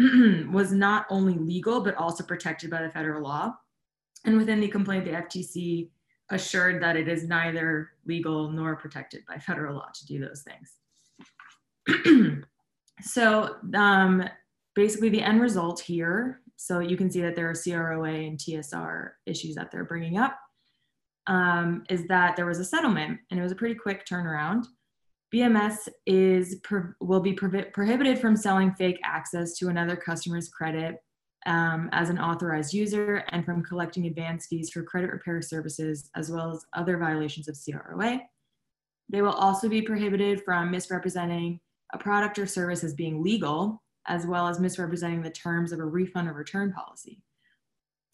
was 0.50 0.72
not 0.72 1.06
only 1.10 1.34
legal, 1.34 1.80
but 1.80 1.94
also 1.96 2.24
protected 2.24 2.70
by 2.70 2.82
the 2.82 2.90
federal 2.90 3.22
law. 3.22 3.54
And 4.24 4.36
within 4.36 4.60
the 4.60 4.68
complaint, 4.68 5.04
the 5.04 5.12
FTC 5.12 5.90
assured 6.30 6.82
that 6.82 6.96
it 6.96 7.08
is 7.08 7.24
neither 7.24 7.90
legal 8.06 8.50
nor 8.50 8.76
protected 8.76 9.24
by 9.26 9.36
federal 9.38 9.76
law 9.76 9.88
to 9.92 10.06
do 10.06 10.20
those 10.20 10.42
things. 10.42 10.76
so 13.02 13.56
um, 13.74 14.24
basically 14.74 15.08
the 15.08 15.22
end 15.22 15.40
result 15.40 15.80
here, 15.80 16.40
so 16.56 16.78
you 16.78 16.96
can 16.96 17.10
see 17.10 17.20
that 17.22 17.34
there 17.34 17.50
are 17.50 17.54
CROA 17.54 18.26
and 18.26 18.38
TSR 18.38 19.10
issues 19.26 19.54
that 19.56 19.70
they're 19.70 19.84
bringing 19.84 20.18
up, 20.18 20.38
um, 21.26 21.84
is 21.88 22.06
that 22.06 22.36
there 22.36 22.46
was 22.46 22.58
a 22.58 22.64
settlement 22.64 23.18
and 23.30 23.40
it 23.40 23.42
was 23.42 23.52
a 23.52 23.56
pretty 23.56 23.74
quick 23.74 24.06
turnaround. 24.06 24.66
BMS 25.34 25.88
is 26.06 26.56
will 27.00 27.20
be 27.20 27.32
prohibited 27.32 28.18
from 28.18 28.36
selling 28.36 28.72
fake 28.72 28.98
access 29.04 29.56
to 29.58 29.68
another 29.68 29.96
customer's 29.96 30.48
credit 30.48 30.96
um, 31.46 31.88
as 31.92 32.10
an 32.10 32.18
authorized 32.18 32.74
user 32.74 33.24
and 33.30 33.44
from 33.44 33.62
collecting 33.62 34.06
advance 34.06 34.46
fees 34.46 34.70
for 34.70 34.82
credit 34.82 35.10
repair 35.10 35.40
services 35.40 36.10
as 36.16 36.30
well 36.30 36.50
as 36.52 36.64
other 36.72 36.98
violations 36.98 37.48
of 37.48 37.56
CROA. 37.56 38.20
They 39.08 39.22
will 39.22 39.32
also 39.32 39.68
be 39.68 39.82
prohibited 39.82 40.42
from 40.44 40.70
misrepresenting 40.70 41.60
a 41.92 41.98
product 41.98 42.38
or 42.38 42.46
service 42.46 42.84
as 42.84 42.94
being 42.94 43.22
legal, 43.22 43.82
as 44.06 44.26
well 44.26 44.46
as 44.46 44.60
misrepresenting 44.60 45.22
the 45.22 45.30
terms 45.30 45.72
of 45.72 45.80
a 45.80 45.84
refund 45.84 46.28
or 46.28 46.32
return 46.32 46.72
policy. 46.72 47.22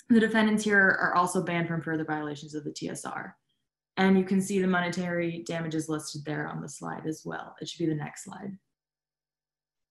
The 0.08 0.20
defendants 0.20 0.64
here 0.64 0.98
are 1.00 1.14
also 1.14 1.42
banned 1.42 1.68
from 1.68 1.82
further 1.82 2.04
violations 2.04 2.54
of 2.54 2.64
the 2.64 2.70
TSR. 2.70 3.32
And 3.96 4.18
you 4.18 4.24
can 4.24 4.40
see 4.40 4.60
the 4.60 4.66
monetary 4.66 5.42
damages 5.46 5.88
listed 5.88 6.24
there 6.24 6.46
on 6.46 6.60
the 6.60 6.68
slide 6.68 7.06
as 7.06 7.22
well. 7.24 7.56
It 7.60 7.68
should 7.68 7.78
be 7.78 7.86
the 7.86 7.94
next 7.94 8.24
slide. 8.24 8.56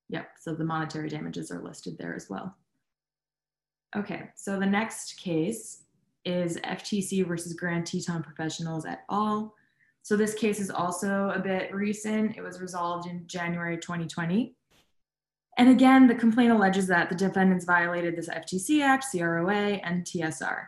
Yep, 0.10 0.30
so 0.40 0.54
the 0.54 0.64
monetary 0.64 1.10
damages 1.10 1.50
are 1.52 1.64
listed 1.64 1.98
there 1.98 2.16
as 2.16 2.30
well. 2.30 2.56
Okay, 3.96 4.30
so 4.36 4.60
the 4.60 4.66
next 4.66 5.18
case 5.18 5.84
is 6.26 6.58
FTC 6.58 7.26
versus 7.26 7.54
Grand 7.54 7.86
Teton 7.86 8.22
Professionals 8.22 8.86
et 8.86 9.00
al. 9.10 9.54
So 10.04 10.16
this 10.16 10.36
case 10.36 10.60
is 10.60 10.70
also 10.70 11.32
a 11.34 11.40
bit 11.40 11.74
recent. 11.74 12.38
It 12.38 12.42
was 12.42 12.62
resolved 12.62 13.08
in 13.08 13.26
January 13.26 13.78
2020. 13.78 14.56
And 15.58 15.70
again, 15.70 16.06
the 16.06 16.14
complaint 16.14 16.52
alleges 16.52 16.88
that 16.88 17.10
the 17.10 17.16
defendants 17.16 17.66
violated 17.66 18.16
this 18.16 18.30
FTC 18.30 18.82
Act, 18.82 19.06
CROA, 19.10 19.80
and 19.84 20.04
TSR. 20.04 20.68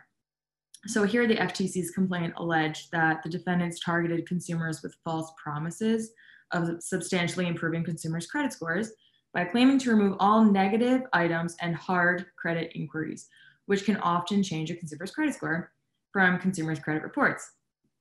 So 0.86 1.02
here 1.02 1.26
the 1.26 1.36
FTC's 1.36 1.90
complaint 1.90 2.34
alleged 2.36 2.90
that 2.92 3.22
the 3.22 3.28
defendants 3.28 3.80
targeted 3.80 4.28
consumers 4.28 4.82
with 4.82 4.96
false 5.04 5.32
promises 5.42 6.12
of 6.52 6.82
substantially 6.82 7.46
improving 7.46 7.84
consumers' 7.84 8.26
credit 8.26 8.52
scores 8.52 8.92
by 9.34 9.44
claiming 9.44 9.78
to 9.80 9.90
remove 9.90 10.16
all 10.20 10.44
negative 10.44 11.02
items 11.12 11.56
and 11.60 11.74
hard 11.74 12.26
credit 12.36 12.72
inquiries, 12.74 13.28
which 13.66 13.84
can 13.84 13.96
often 13.98 14.42
change 14.42 14.70
a 14.70 14.76
consumer's 14.76 15.10
credit 15.10 15.34
score 15.34 15.72
from 16.12 16.38
consumers' 16.38 16.78
credit 16.78 17.02
reports. 17.02 17.52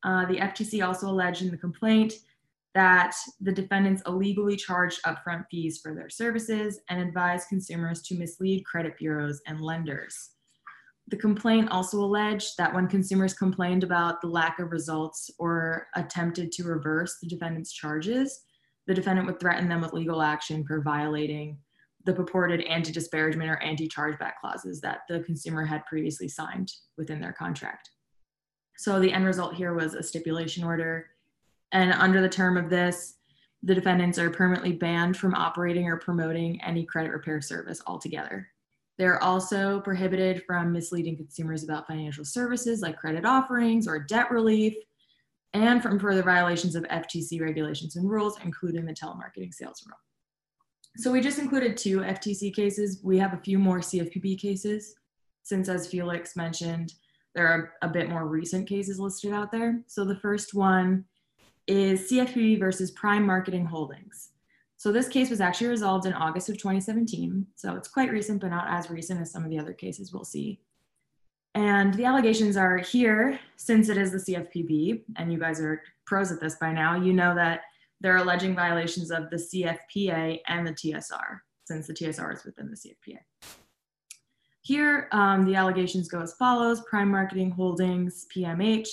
Uh, 0.04 0.26
the 0.28 0.38
FTC 0.38 0.86
also 0.86 1.10
alleged 1.10 1.42
in 1.42 1.52
the 1.52 1.58
complaint 1.58 2.14
that 2.74 3.16
the 3.42 3.52
defendants 3.52 4.04
illegally 4.06 4.56
charged 4.56 5.02
upfront 5.04 5.46
fees 5.50 5.80
for 5.82 5.96
their 5.96 6.10
services 6.10 6.80
and 6.90 7.02
advised 7.02 7.50
consumers 7.50 8.02
to 8.04 8.16
mislead 8.16 8.64
credit 8.66 8.96
bureaus 8.98 9.42
and 9.48 9.60
lenders. 9.60 10.32
The 11.10 11.18
complaint 11.18 11.70
also 11.72 12.00
alleged 12.00 12.58
that 12.58 12.74
when 12.74 12.88
consumers 12.88 13.34
complained 13.34 13.84
about 13.84 14.20
the 14.20 14.28
lack 14.28 14.60
of 14.60 14.72
results 14.72 15.32
or 15.40 15.88
attempted 15.96 16.52
to 16.54 16.64
reverse 16.64 17.18
the 17.22 17.30
defendant's 17.30 17.72
charges, 17.72 18.42
the 18.88 18.94
defendant 18.94 19.28
would 19.28 19.40
threaten 19.40 19.70
them 19.70 19.82
with 19.82 19.94
legal 19.94 20.22
action 20.22 20.66
for 20.66 20.82
violating 20.82 21.58
the 22.04 22.14
purported 22.14 22.62
anti 22.62 22.92
disparagement 22.92 23.50
or 23.50 23.62
anti 23.62 23.88
chargeback 23.88 24.34
clauses 24.42 24.82
that 24.82 25.02
the 25.10 25.20
consumer 25.22 25.66
had 25.66 25.86
previously 25.86 26.28
signed 26.28 26.72
within 26.98 27.20
their 27.20 27.34
contract. 27.34 27.90
So 28.78 29.00
the 29.00 29.12
end 29.12 29.26
result 29.26 29.56
here 29.56 29.74
was 29.74 29.94
a 29.94 30.04
stipulation 30.04 30.64
order. 30.64 31.08
And 31.74 31.92
under 31.94 32.22
the 32.22 32.30
term 32.30 32.56
of 32.56 32.70
this, 32.70 33.16
the 33.64 33.76
defendants 33.76 34.20
are 34.20 34.30
permanently 34.30 34.72
banned 34.72 35.18
from 35.18 35.36
operating 35.36 35.88
or 35.88 35.98
promoting 35.98 36.62
any 36.62 36.86
credit 36.86 37.12
repair 37.12 37.42
service 37.42 37.82
altogether. 37.88 38.48
They're 38.98 39.22
also 39.24 39.80
prohibited 39.82 40.44
from 40.46 40.72
misleading 40.72 41.18
consumers 41.18 41.64
about 41.64 41.88
financial 41.88 42.26
services 42.26 42.82
like 42.82 42.98
credit 42.98 43.26
offerings 43.26 43.88
or 43.88 44.00
debt 44.00 44.32
relief, 44.32 44.74
and 45.54 45.82
from 45.82 46.00
further 46.00 46.24
violations 46.24 46.76
of 46.76 46.84
FTC 46.84 47.40
regulations 47.42 47.96
and 47.96 48.10
rules, 48.10 48.38
including 48.44 48.86
the 48.86 48.94
telemarketing 48.94 49.54
sales 49.54 49.84
rule. 49.88 49.98
So 50.98 51.12
we 51.12 51.22
just 51.22 51.40
included 51.40 51.78
two 51.78 52.00
FTC 52.00 52.56
cases. 52.56 53.02
We 53.04 53.18
have 53.20 53.34
a 53.34 53.42
few 53.42 53.60
more 53.60 53.80
CFPB 53.80 54.40
cases, 54.40 54.96
since 55.44 55.70
as 55.70 55.88
Felix 55.88 56.36
mentioned, 56.36 56.94
there 57.36 57.48
are 57.48 57.74
a 57.84 57.88
bit 57.88 58.10
more 58.10 58.28
recent 58.28 58.68
cases 58.68 59.00
listed 59.00 59.32
out 59.32 59.52
there. 59.52 59.84
So 59.86 60.04
the 60.04 60.16
first 60.16 60.56
one 60.56 61.06
is 61.68 62.10
CFPB 62.10 62.60
versus 62.60 62.92
Prime 62.92 63.26
Marketing 63.26 63.66
Holdings. 63.66 64.32
So 64.78 64.92
this 64.92 65.08
case 65.08 65.32
was 65.32 65.42
actually 65.42 65.68
resolved 65.68 66.06
in 66.06 66.14
August 66.14 66.50
of 66.50 66.58
2017. 66.58 67.48
So 67.56 67.76
it's 67.76 67.88
quite 67.88 68.12
recent, 68.12 68.42
but 68.42 68.52
not 68.52 68.68
as 68.70 68.92
recent 68.92 69.20
as 69.20 69.32
some 69.32 69.44
of 69.44 69.50
the 69.50 69.58
other 69.58 69.74
cases 69.74 70.14
we'll 70.14 70.24
see. 70.24 70.60
And 71.56 71.96
the 71.96 72.06
allegations 72.06 72.56
are 72.56 72.78
here, 72.78 73.40
since 73.56 73.90
it 73.90 73.98
is 73.98 74.12
the 74.12 74.18
CFPB, 74.20 75.02
and 75.16 75.34
you 75.34 75.40
guys 75.40 75.60
are 75.60 75.82
pros 76.06 76.32
at 76.32 76.40
this 76.40 76.56
by 76.62 76.72
now, 76.72 76.96
you 76.96 77.12
know 77.12 77.34
that 77.34 77.62
they're 78.00 78.18
alleging 78.18 78.56
violations 78.56 79.10
of 79.10 79.32
the 79.32 79.38
CFPA 79.38 80.42
and 80.48 80.68
the 80.68 80.74
TSR, 80.74 81.40
since 81.66 81.88
the 81.88 81.94
TSR 81.94 82.36
is 82.36 82.46
within 82.46 82.70
the 82.70 82.78
CFPA. 82.78 83.18
Here, 84.62 85.08
um, 85.12 85.46
the 85.46 85.56
allegations 85.56 86.08
go 86.08 86.22
as 86.22 86.34
follows 86.34 86.82
Prime 86.82 87.10
Marketing 87.10 87.50
Holdings, 87.50 88.28
PMH, 88.36 88.90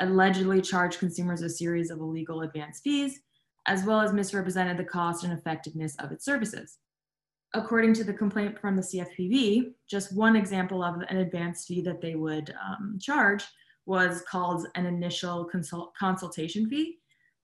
allegedly 0.00 0.60
charged 0.60 0.98
consumers 0.98 1.40
a 1.40 1.48
series 1.48 1.90
of 1.90 2.00
illegal 2.00 2.42
advance 2.42 2.80
fees, 2.80 3.20
as 3.66 3.84
well 3.84 4.00
as 4.00 4.12
misrepresented 4.12 4.76
the 4.76 4.84
cost 4.84 5.24
and 5.24 5.32
effectiveness 5.32 5.96
of 5.96 6.12
its 6.12 6.24
services. 6.24 6.78
According 7.54 7.94
to 7.94 8.04
the 8.04 8.12
complaint 8.12 8.58
from 8.58 8.76
the 8.76 8.82
CFPB, 8.82 9.72
just 9.88 10.14
one 10.14 10.36
example 10.36 10.82
of 10.82 11.02
an 11.08 11.18
advance 11.18 11.64
fee 11.64 11.80
that 11.82 12.00
they 12.00 12.16
would 12.16 12.52
um, 12.62 12.98
charge 13.00 13.44
was 13.86 14.22
called 14.22 14.66
an 14.74 14.86
initial 14.86 15.44
consult- 15.44 15.94
consultation 15.94 16.68
fee. 16.68 16.98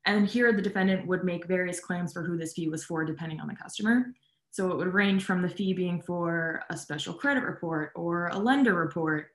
And 0.06 0.26
here 0.26 0.52
the 0.52 0.62
defendant 0.62 1.06
would 1.06 1.24
make 1.24 1.46
various 1.46 1.78
claims 1.78 2.12
for 2.12 2.24
who 2.24 2.37
this 2.37 2.54
fee 2.54 2.68
was 2.68 2.85
for, 2.85 3.04
depending 3.04 3.40
on 3.40 3.46
the 3.46 3.54
customer. 3.54 4.06
So 4.50 4.70
it 4.72 4.76
would 4.76 4.92
range 4.92 5.24
from 5.24 5.42
the 5.42 5.48
fee 5.48 5.74
being 5.74 6.02
for 6.02 6.64
a 6.70 6.76
special 6.76 7.14
credit 7.14 7.44
report 7.44 7.92
or 7.94 8.28
a 8.28 8.38
lender 8.38 8.74
report 8.74 9.28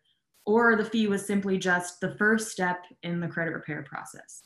or 0.45 0.75
the 0.75 0.85
fee 0.85 1.07
was 1.07 1.25
simply 1.25 1.57
just 1.57 1.99
the 1.99 2.15
first 2.15 2.51
step 2.51 2.85
in 3.03 3.19
the 3.19 3.27
credit 3.27 3.51
repair 3.51 3.83
process. 3.83 4.43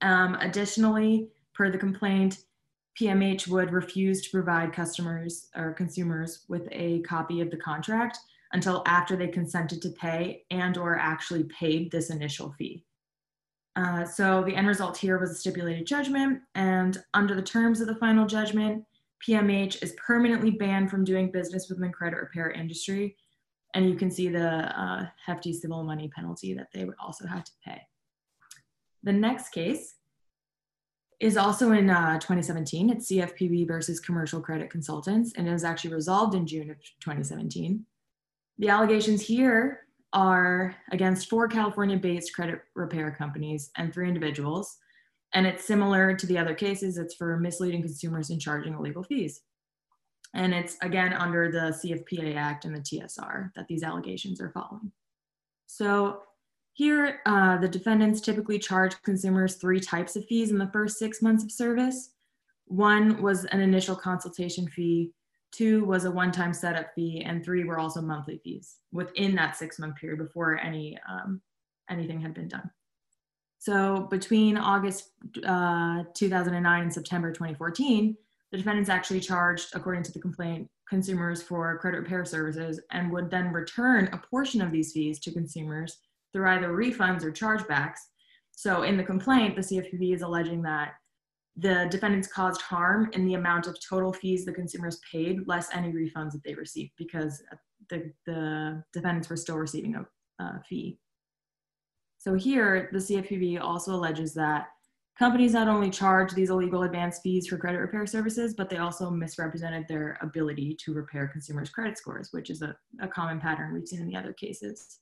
Um, 0.00 0.34
additionally, 0.36 1.28
per 1.54 1.70
the 1.70 1.78
complaint, 1.78 2.38
PMH 3.00 3.48
would 3.48 3.72
refuse 3.72 4.22
to 4.22 4.30
provide 4.30 4.72
customers 4.72 5.48
or 5.56 5.72
consumers 5.72 6.44
with 6.48 6.68
a 6.70 7.00
copy 7.02 7.40
of 7.40 7.50
the 7.50 7.56
contract 7.56 8.18
until 8.52 8.82
after 8.86 9.16
they 9.16 9.26
consented 9.26 9.82
to 9.82 9.90
pay 9.90 10.44
and 10.50 10.78
or 10.78 10.96
actually 10.96 11.44
paid 11.44 11.90
this 11.90 12.10
initial 12.10 12.54
fee. 12.56 12.84
Uh, 13.74 14.04
so 14.04 14.44
the 14.44 14.54
end 14.54 14.68
result 14.68 14.96
here 14.96 15.18
was 15.18 15.32
a 15.32 15.34
stipulated 15.34 15.86
judgment 15.86 16.40
and 16.54 17.02
under 17.14 17.34
the 17.34 17.42
terms 17.42 17.80
of 17.80 17.88
the 17.88 17.96
final 17.96 18.26
judgment, 18.26 18.84
PMH 19.26 19.82
is 19.82 19.96
permanently 20.06 20.52
banned 20.52 20.90
from 20.90 21.02
doing 21.02 21.32
business 21.32 21.68
within 21.68 21.82
the 21.82 21.92
credit 21.92 22.16
repair 22.16 22.52
industry 22.52 23.16
and 23.74 23.88
you 23.88 23.96
can 23.96 24.10
see 24.10 24.28
the 24.28 24.80
uh, 24.80 25.06
hefty 25.26 25.52
civil 25.52 25.82
money 25.82 26.08
penalty 26.14 26.54
that 26.54 26.68
they 26.72 26.84
would 26.84 26.94
also 27.00 27.26
have 27.26 27.42
to 27.42 27.52
pay. 27.64 27.80
The 29.04 29.12
next 29.12 29.50
case 29.50 29.96
is 31.20 31.36
also 31.36 31.72
in 31.72 31.90
uh, 31.90 32.14
2017. 32.14 32.90
It's 32.90 33.10
CFPB 33.10 33.68
versus 33.68 34.00
Commercial 34.00 34.40
Credit 34.40 34.70
Consultants, 34.70 35.34
and 35.36 35.46
it 35.46 35.52
was 35.52 35.62
actually 35.62 35.94
resolved 35.94 36.34
in 36.34 36.46
June 36.46 36.70
of 36.70 36.78
2017. 37.00 37.84
The 38.58 38.68
allegations 38.70 39.20
here 39.20 39.80
are 40.14 40.74
against 40.90 41.28
four 41.28 41.48
California 41.48 41.98
based 41.98 42.34
credit 42.34 42.62
repair 42.74 43.10
companies 43.10 43.70
and 43.76 43.92
three 43.92 44.08
individuals. 44.08 44.78
And 45.34 45.46
it's 45.46 45.66
similar 45.66 46.16
to 46.16 46.26
the 46.26 46.38
other 46.38 46.54
cases, 46.54 46.96
it's 46.96 47.14
for 47.14 47.36
misleading 47.36 47.82
consumers 47.82 48.30
and 48.30 48.40
charging 48.40 48.74
illegal 48.74 49.02
fees. 49.02 49.42
And 50.32 50.54
it's 50.54 50.76
again 50.80 51.12
under 51.12 51.50
the 51.50 51.76
CFPA 51.78 52.36
Act 52.36 52.64
and 52.64 52.74
the 52.74 52.80
TSR 52.80 53.50
that 53.54 53.66
these 53.68 53.82
allegations 53.82 54.40
are 54.40 54.50
following. 54.50 54.92
So 55.66 56.22
here, 56.74 57.20
uh, 57.24 57.56
the 57.58 57.68
defendants 57.68 58.20
typically 58.20 58.58
charge 58.58 59.00
consumers 59.02 59.54
three 59.54 59.78
types 59.78 60.16
of 60.16 60.26
fees 60.26 60.50
in 60.50 60.58
the 60.58 60.70
first 60.72 60.98
six 60.98 61.22
months 61.22 61.44
of 61.44 61.52
service. 61.52 62.10
One 62.66 63.22
was 63.22 63.44
an 63.46 63.60
initial 63.60 63.94
consultation 63.94 64.66
fee, 64.66 65.12
two 65.52 65.84
was 65.84 66.04
a 66.04 66.10
one-time 66.10 66.52
setup 66.52 66.92
fee, 66.96 67.22
and 67.24 67.44
three 67.44 67.62
were 67.62 67.78
also 67.78 68.02
monthly 68.02 68.40
fees 68.42 68.78
within 68.90 69.36
that 69.36 69.56
six-month 69.56 69.94
period 69.96 70.18
before 70.18 70.58
any 70.58 70.98
um, 71.08 71.40
anything 71.88 72.20
had 72.20 72.34
been 72.34 72.48
done. 72.48 72.68
So 73.60 74.08
between 74.10 74.56
August 74.56 75.10
uh, 75.46 76.02
2009 76.14 76.82
and 76.82 76.92
September 76.92 77.30
2014, 77.30 78.16
the 78.50 78.58
defendants 78.58 78.90
actually 78.90 79.20
charged, 79.20 79.68
according 79.74 80.02
to 80.02 80.12
the 80.12 80.20
complaint, 80.20 80.68
consumers 80.88 81.40
for 81.40 81.78
credit 81.78 81.98
repair 81.98 82.24
services 82.24 82.80
and 82.90 83.12
would 83.12 83.30
then 83.30 83.52
return 83.52 84.08
a 84.12 84.18
portion 84.18 84.60
of 84.60 84.72
these 84.72 84.92
fees 84.92 85.20
to 85.20 85.32
consumers 85.32 85.98
through 86.34 86.48
either 86.48 86.68
refunds 86.68 87.22
or 87.22 87.32
chargebacks. 87.32 88.00
So 88.50 88.82
in 88.82 88.96
the 88.96 89.04
complaint, 89.04 89.56
the 89.56 89.62
CFPB 89.62 90.14
is 90.14 90.22
alleging 90.22 90.62
that 90.62 90.94
the 91.56 91.86
defendants 91.90 92.28
caused 92.28 92.60
harm 92.60 93.08
in 93.12 93.24
the 93.24 93.34
amount 93.34 93.66
of 93.66 93.78
total 93.88 94.12
fees 94.12 94.44
the 94.44 94.52
consumers 94.52 95.00
paid, 95.10 95.46
less 95.46 95.68
any 95.72 95.92
refunds 95.92 96.32
that 96.32 96.42
they 96.44 96.54
received, 96.54 96.90
because 96.98 97.42
the, 97.88 98.12
the 98.26 98.82
defendants 98.92 99.30
were 99.30 99.36
still 99.36 99.56
receiving 99.56 99.94
a, 99.94 100.44
a 100.44 100.60
fee. 100.68 100.98
So 102.18 102.34
here, 102.34 102.88
the 102.92 102.98
CFPB 102.98 103.60
also 103.60 103.94
alleges 103.94 104.34
that 104.34 104.66
Companies 105.18 105.52
not 105.52 105.68
only 105.68 105.90
charge 105.90 106.32
these 106.32 106.50
illegal 106.50 106.82
advance 106.82 107.20
fees 107.20 107.46
for 107.46 107.56
credit 107.56 107.78
repair 107.78 108.04
services, 108.04 108.54
but 108.54 108.68
they 108.68 108.78
also 108.78 109.10
misrepresented 109.10 109.86
their 109.86 110.18
ability 110.22 110.76
to 110.84 110.92
repair 110.92 111.28
consumers' 111.28 111.70
credit 111.70 111.96
scores, 111.96 112.32
which 112.32 112.50
is 112.50 112.62
a, 112.62 112.74
a 113.00 113.06
common 113.06 113.40
pattern 113.40 113.72
we've 113.72 113.86
seen 113.86 114.00
in 114.00 114.08
the 114.08 114.16
other 114.16 114.32
cases. 114.32 114.98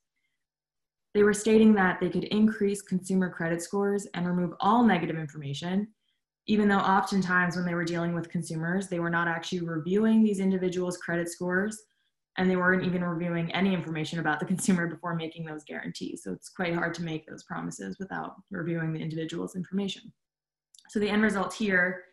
They 1.13 1.23
were 1.23 1.33
stating 1.33 1.73
that 1.75 1.99
they 1.99 2.09
could 2.09 2.23
increase 2.25 2.81
consumer 2.81 3.29
credit 3.29 3.61
scores 3.61 4.07
and 4.13 4.27
remove 4.27 4.53
all 4.59 4.83
negative 4.83 5.17
information, 5.17 5.87
even 6.47 6.67
though 6.67 6.79
oftentimes 6.79 7.55
when 7.55 7.65
they 7.65 7.75
were 7.75 7.85
dealing 7.85 8.13
with 8.13 8.29
consumers, 8.29 8.87
they 8.87 8.99
were 8.99 9.09
not 9.09 9.27
actually 9.27 9.61
reviewing 9.61 10.23
these 10.23 10.39
individuals' 10.39 10.97
credit 10.97 11.29
scores 11.29 11.83
and 12.37 12.49
they 12.49 12.55
weren't 12.55 12.83
even 12.83 13.03
reviewing 13.03 13.51
any 13.53 13.73
information 13.73 14.19
about 14.19 14.39
the 14.39 14.45
consumer 14.53 14.87
before 14.87 15.15
making 15.15 15.45
those 15.45 15.63
guarantees. 15.63 16.23
So 16.23 16.31
it's 16.31 16.49
quite 16.49 16.73
hard 16.73 16.93
to 16.95 17.03
make 17.03 17.27
those 17.27 17.43
promises 17.43 17.97
without 17.99 18.35
reviewing 18.49 18.91
the 18.91 18.99
individual's 18.99 19.55
information. 19.55 20.11
So 20.89 20.99
the 20.99 21.09
end 21.09 21.21
result 21.21 21.53
here 21.53 22.03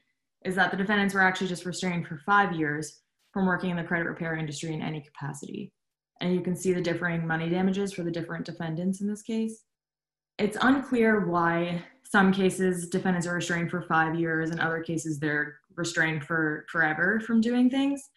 is 0.45 0.55
that 0.55 0.71
the 0.71 0.77
defendants 0.77 1.15
were 1.15 1.23
actually 1.23 1.49
just 1.49 1.67
restrained 1.67 2.07
for 2.07 2.21
five 2.25 2.53
years 2.53 3.01
from 3.33 3.47
working 3.47 3.71
in 3.71 3.77
the 3.77 3.85
credit 3.85 4.07
repair 4.07 4.37
industry 4.37 4.73
in 4.73 4.83
any 4.83 5.01
capacity. 5.01 5.73
And 6.21 6.35
you 6.35 6.41
can 6.41 6.55
see 6.55 6.73
the 6.73 6.81
differing 6.81 7.27
money 7.27 7.49
damages 7.49 7.93
for 7.93 8.03
the 8.03 8.11
different 8.11 8.45
defendants 8.45 9.01
in 9.01 9.07
this 9.07 9.23
case. 9.23 9.65
It's 10.39 10.57
unclear 10.61 11.27
why 11.27 11.83
some 12.05 12.33
cases 12.33 12.89
defendants 12.89 13.27
are 13.27 13.35
restrained 13.35 13.71
for 13.71 13.83
five 13.83 14.19
years 14.19 14.51
and 14.51 14.61
other 14.61 14.81
cases 14.81 15.19
they're 15.19 15.59
restrained 15.77 16.25
for 16.25 16.67
forever 16.71 17.21
from 17.21 17.41
doing 17.41 17.71
things 17.71 18.11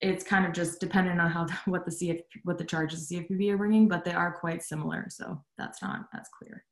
it's 0.00 0.24
kind 0.24 0.46
of 0.46 0.52
just 0.52 0.80
dependent 0.80 1.20
on 1.20 1.30
how 1.30 1.46
what 1.66 1.84
the 1.84 1.90
CF 1.90 2.20
what 2.44 2.58
the 2.58 2.64
charges 2.64 3.08
the 3.08 3.16
CFPB 3.16 3.52
are 3.52 3.58
bringing, 3.58 3.88
but 3.88 4.04
they 4.04 4.12
are 4.12 4.32
quite 4.32 4.62
similar, 4.62 5.06
so 5.08 5.42
that's 5.56 5.82
not 5.82 6.06
as 6.14 6.28
clear. 6.38 6.64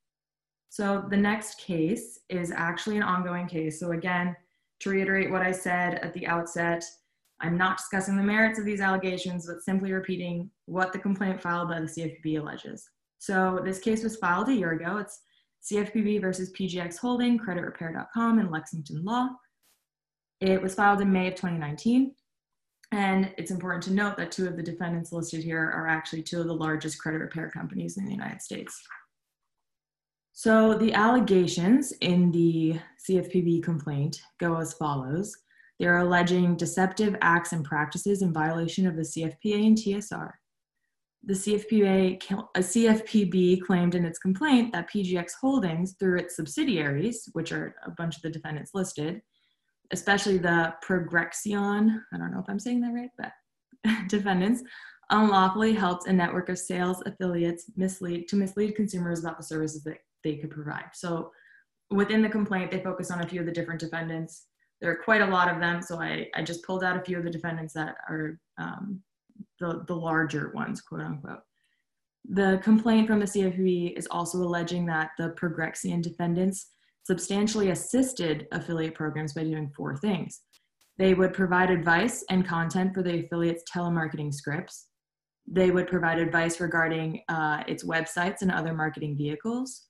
So 0.69 1.05
the 1.09 1.17
next 1.17 1.59
case 1.59 2.21
is 2.29 2.51
actually 2.51 2.97
an 2.97 3.03
ongoing 3.03 3.47
case. 3.47 3.81
So 3.81 3.93
again, 3.93 4.37
to 4.81 4.91
reiterate 4.91 5.31
what 5.31 5.43
I 5.43 5.53
said 5.53 5.95
at 5.97 6.13
the 6.13 6.27
outset, 6.27 6.85
I'm 7.41 7.57
not 7.57 7.77
discussing 7.77 8.17
the 8.17 8.23
merits 8.23 8.59
of 8.59 8.65
these 8.65 8.81
allegations, 8.81 9.47
but 9.47 9.63
simply 9.63 9.93
repeating 9.93 10.51
what 10.65 10.93
the 10.93 10.99
complaint 10.99 11.43
filed 11.43 11.69
by 11.69 11.81
the 11.81 11.87
CFPB 11.87 12.41
alleges. 12.41 12.89
So 13.19 13.61
this 13.65 13.79
case 13.79 14.03
was 14.03 14.17
filed 14.17 14.49
a 14.49 14.55
year 14.55 14.73
ago. 14.73 14.99
It's 14.99 15.21
CFPB 15.71 16.21
versus 16.21 16.53
PGX 16.53 16.99
Holding, 16.99 17.39
CreditRepair.com, 17.39 18.39
and 18.39 18.51
Lexington 18.51 19.05
Law. 19.05 19.29
It 20.41 20.61
was 20.61 20.75
filed 20.75 21.01
in 21.01 21.13
May 21.13 21.29
of 21.29 21.35
2019. 21.35 22.15
And 22.93 23.33
it's 23.37 23.51
important 23.51 23.83
to 23.85 23.93
note 23.93 24.17
that 24.17 24.31
two 24.31 24.47
of 24.47 24.57
the 24.57 24.63
defendants 24.63 25.13
listed 25.13 25.43
here 25.43 25.73
are 25.75 25.89
actually 25.89 26.23
two 26.23 26.41
of 26.41 26.47
the 26.47 26.55
largest 26.55 27.01
credit 27.01 27.19
repair 27.19 27.51
companies 27.51 27.97
in 27.97 28.05
the 28.05 28.13
United 28.13 28.41
States. 28.41 28.81
So 30.33 30.75
the 30.75 30.93
allegations 30.93 31.93
in 32.01 32.31
the 32.31 32.79
CFPB 33.09 33.63
complaint 33.63 34.21
go 34.39 34.57
as 34.57 34.75
follows. 34.75 35.37
They're 35.79 35.99
alleging 35.99 36.57
deceptive 36.57 37.17
acts 37.21 37.53
and 37.53 37.65
practices 37.65 38.23
in 38.23 38.33
violation 38.33 38.87
of 38.87 38.97
the 38.97 39.03
CFPA 39.03 39.67
and 39.67 39.77
TSR. 39.77 40.31
The 41.25 41.35
CFPA, 41.35 42.23
CFPB 42.57 43.61
claimed 43.63 43.95
in 43.95 44.05
its 44.05 44.19
complaint 44.19 44.73
that 44.73 44.91
PGX 44.91 45.33
Holdings, 45.41 45.97
through 45.99 46.19
its 46.19 46.37
subsidiaries, 46.37 47.29
which 47.33 47.53
are 47.53 47.75
a 47.85 47.91
bunch 47.91 48.17
of 48.17 48.23
the 48.23 48.31
defendants 48.31 48.71
listed, 48.75 49.21
especially 49.91 50.39
the 50.39 50.73
Progrexion, 50.87 52.01
I 52.13 52.19
don't 52.19 52.33
know 52.33 52.41
if 52.41 52.49
I'm 52.49 52.61
saying 52.61 52.81
that 52.83 52.93
right, 52.93 53.11
but 53.19 53.33
defendants, 54.09 54.63
unlawfully 55.11 55.73
helped 55.73 56.09
a 56.09 56.13
network 56.13 56.49
of 56.49 56.59
sales 56.59 57.03
affiliates 57.07 57.71
mislead 57.77 58.29
to 58.29 58.37
mislead 58.37 58.75
consumers 58.75 59.21
about 59.21 59.37
the 59.37 59.45
services 59.45 59.85
that 59.85 59.99
they 60.25 60.37
could 60.37 60.51
provide. 60.51 60.91
So 60.95 61.31
within 61.91 62.23
the 62.23 62.29
complaint, 62.29 62.71
they 62.71 62.83
focus 62.83 63.11
on 63.11 63.21
a 63.21 63.29
few 63.29 63.41
of 63.41 63.47
the 63.47 63.53
different 63.53 63.81
defendants. 63.81 64.47
There 64.81 64.91
are 64.91 65.03
quite 65.03 65.23
a 65.23 65.27
lot 65.27 65.53
of 65.53 65.61
them, 65.61 65.81
so 65.81 66.01
I, 66.01 66.29
I 66.35 66.43
just 66.43 66.65
pulled 66.65 66.85
out 66.85 66.97
a 66.97 67.03
few 67.03 67.19
of 67.19 67.25
the 67.25 67.31
defendants 67.31 67.73
that 67.75 67.97
are 68.09 68.39
um, 68.59 69.03
the, 69.61 69.85
the 69.87 69.95
larger 69.95 70.53
ones, 70.55 70.81
quote 70.81 71.01
unquote. 71.01 71.41
The 72.29 72.61
complaint 72.63 73.07
from 73.07 73.21
the 73.21 73.27
CFPB 73.27 73.97
is 73.97 74.09
also 74.11 74.39
alleging 74.39 74.85
that 74.87 75.11
the 75.17 75.31
Progrexion 75.41 76.03
defendants 76.03 76.73
substantially 77.05 77.71
assisted 77.71 78.49
affiliate 78.51 78.95
programs 78.95 79.33
by 79.33 79.45
doing 79.45 79.71
four 79.77 79.97
things. 79.97 80.43
They 80.99 81.15
would 81.15 81.35
provide 81.35 81.71
advice 81.71 82.25
and 82.31 82.47
content 82.47 82.95
for 82.95 83.03
the 83.03 83.25
affiliate's 83.25 83.63
telemarketing 83.73 84.35
scripts. 84.35 84.89
They 85.47 85.71
would 85.71 85.87
provide 85.87 86.19
advice 86.19 86.59
regarding 86.59 87.21
uh, 87.29 87.63
its 87.69 87.85
websites 87.85 88.43
and 88.43 88.51
other 88.51 88.75
marketing 88.75 89.17
vehicles. 89.17 89.87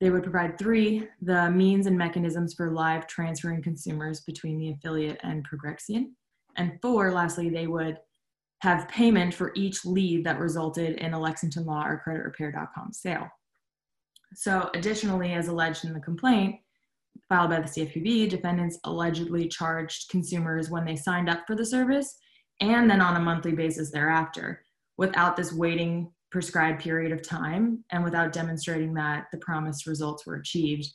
They 0.00 0.10
would 0.10 0.22
provide 0.22 0.58
three, 0.58 1.08
the 1.22 1.50
means 1.50 1.86
and 1.86 1.98
mechanisms 1.98 2.54
for 2.54 2.70
live 2.70 3.06
transferring 3.06 3.62
consumers 3.62 4.20
between 4.20 4.58
the 4.58 4.70
affiliate 4.70 5.18
and 5.22 5.46
Progrexion. 5.48 6.12
And 6.56 6.78
four, 6.80 7.12
lastly, 7.12 7.50
they 7.50 7.66
would 7.66 7.98
have 8.60 8.88
payment 8.88 9.34
for 9.34 9.52
each 9.54 9.84
lead 9.84 10.24
that 10.24 10.38
resulted 10.38 10.96
in 10.96 11.14
a 11.14 11.20
Lexington 11.20 11.64
Law 11.64 11.84
or 11.84 12.02
CreditRepair.com 12.06 12.92
sale. 12.92 13.28
So, 14.34 14.70
additionally, 14.74 15.32
as 15.32 15.48
alleged 15.48 15.84
in 15.84 15.94
the 15.94 16.00
complaint 16.00 16.56
filed 17.28 17.50
by 17.50 17.60
the 17.60 17.68
CFPB, 17.68 18.28
defendants 18.28 18.78
allegedly 18.84 19.48
charged 19.48 20.10
consumers 20.10 20.70
when 20.70 20.84
they 20.84 20.96
signed 20.96 21.28
up 21.28 21.44
for 21.46 21.54
the 21.54 21.66
service 21.66 22.16
and 22.60 22.90
then 22.90 23.00
on 23.00 23.16
a 23.16 23.20
monthly 23.20 23.52
basis 23.52 23.90
thereafter 23.90 24.62
without 24.96 25.36
this 25.36 25.52
waiting 25.52 26.12
prescribed 26.30 26.82
period 26.82 27.12
of 27.12 27.22
time 27.22 27.84
and 27.90 28.04
without 28.04 28.32
demonstrating 28.32 28.94
that 28.94 29.26
the 29.32 29.38
promised 29.38 29.86
results 29.86 30.26
were 30.26 30.36
achieved, 30.36 30.86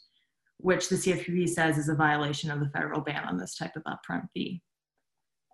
which 0.58 0.90
the 0.90 0.96
CFPB 0.96 1.50
says 1.50 1.78
is 1.78 1.90
a 1.90 1.96
violation 1.96 2.52
of 2.52 2.60
the 2.60 2.70
federal 2.70 3.02
ban 3.02 3.24
on 3.26 3.38
this 3.38 3.56
type 3.56 3.76
of 3.76 3.84
upfront 3.84 4.28
fee. 4.34 4.62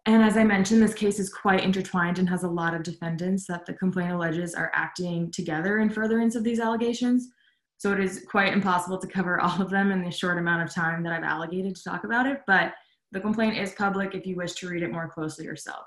And 0.05 0.23
as 0.23 0.37
I 0.37 0.43
mentioned, 0.43 0.81
this 0.81 0.93
case 0.93 1.19
is 1.19 1.29
quite 1.29 1.63
intertwined 1.63 2.19
and 2.19 2.29
has 2.29 2.43
a 2.43 2.49
lot 2.49 2.73
of 2.73 2.83
defendants 2.83 3.45
that 3.47 3.65
the 3.65 3.73
complaint 3.73 4.11
alleges 4.11 4.55
are 4.55 4.71
acting 4.73 5.31
together 5.31 5.79
in 5.79 5.89
furtherance 5.89 6.35
of 6.35 6.43
these 6.43 6.59
allegations. 6.59 7.29
So 7.77 7.93
it 7.93 7.99
is 7.99 8.25
quite 8.29 8.51
impossible 8.51 8.97
to 8.97 9.07
cover 9.07 9.39
all 9.39 9.61
of 9.61 9.69
them 9.69 9.91
in 9.91 10.03
the 10.03 10.11
short 10.11 10.37
amount 10.37 10.63
of 10.63 10.73
time 10.73 11.03
that 11.03 11.13
I've 11.13 11.23
allocated 11.23 11.75
to 11.75 11.83
talk 11.83 12.03
about 12.03 12.25
it, 12.25 12.41
but 12.47 12.73
the 13.11 13.19
complaint 13.19 13.57
is 13.57 13.73
public 13.73 14.15
if 14.15 14.25
you 14.25 14.35
wish 14.35 14.53
to 14.55 14.67
read 14.67 14.83
it 14.83 14.91
more 14.91 15.09
closely 15.09 15.45
yourself. 15.45 15.85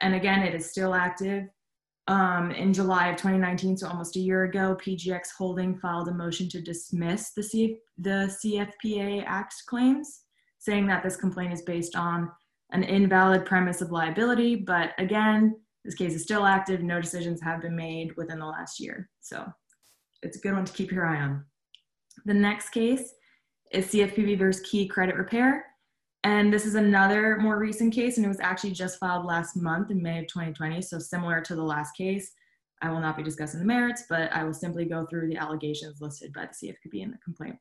And 0.00 0.14
again, 0.14 0.42
it 0.42 0.54
is 0.54 0.70
still 0.70 0.94
active. 0.94 1.48
Um, 2.08 2.52
in 2.52 2.72
July 2.72 3.08
of 3.08 3.16
2019, 3.16 3.78
so 3.78 3.88
almost 3.88 4.14
a 4.14 4.20
year 4.20 4.44
ago, 4.44 4.78
PGX 4.80 5.32
Holding 5.36 5.76
filed 5.76 6.08
a 6.08 6.14
motion 6.14 6.48
to 6.50 6.60
dismiss 6.60 7.32
the, 7.32 7.42
C- 7.42 7.78
the 7.98 8.32
CFPA 8.44 9.24
Act 9.26 9.54
claims, 9.66 10.20
saying 10.58 10.86
that 10.86 11.02
this 11.02 11.16
complaint 11.16 11.52
is 11.52 11.62
based 11.62 11.96
on 11.96 12.30
an 12.70 12.84
invalid 12.84 13.44
premise 13.44 13.80
of 13.80 13.90
liability. 13.90 14.54
But 14.54 14.92
again, 14.98 15.56
this 15.84 15.94
case 15.94 16.14
is 16.14 16.22
still 16.22 16.46
active. 16.46 16.82
No 16.82 17.00
decisions 17.00 17.40
have 17.42 17.62
been 17.62 17.76
made 17.76 18.16
within 18.16 18.38
the 18.38 18.46
last 18.46 18.78
year. 18.78 19.08
So 19.20 19.46
it's 20.22 20.36
a 20.36 20.40
good 20.40 20.54
one 20.54 20.64
to 20.64 20.72
keep 20.72 20.92
your 20.92 21.06
eye 21.06 21.20
on. 21.20 21.44
The 22.24 22.34
next 22.34 22.70
case 22.70 23.14
is 23.72 23.86
CFPB 23.86 24.38
versus 24.38 24.68
Key 24.68 24.86
Credit 24.88 25.16
Repair. 25.16 25.64
And 26.26 26.52
this 26.52 26.66
is 26.66 26.74
another 26.74 27.36
more 27.36 27.56
recent 27.56 27.94
case, 27.94 28.16
and 28.16 28.26
it 28.26 28.28
was 28.28 28.40
actually 28.40 28.72
just 28.72 28.98
filed 28.98 29.24
last 29.24 29.54
month 29.54 29.92
in 29.92 30.02
May 30.02 30.18
of 30.18 30.26
2020. 30.26 30.82
So, 30.82 30.98
similar 30.98 31.40
to 31.42 31.54
the 31.54 31.62
last 31.62 31.96
case, 31.96 32.32
I 32.82 32.90
will 32.90 32.98
not 32.98 33.16
be 33.16 33.22
discussing 33.22 33.60
the 33.60 33.66
merits, 33.66 34.02
but 34.10 34.32
I 34.32 34.42
will 34.42 34.52
simply 34.52 34.86
go 34.86 35.06
through 35.06 35.28
the 35.28 35.36
allegations 35.36 36.00
listed 36.00 36.32
by 36.32 36.46
the 36.46 36.66
CFPB 36.66 37.00
in 37.00 37.12
the 37.12 37.18
complaint. 37.18 37.54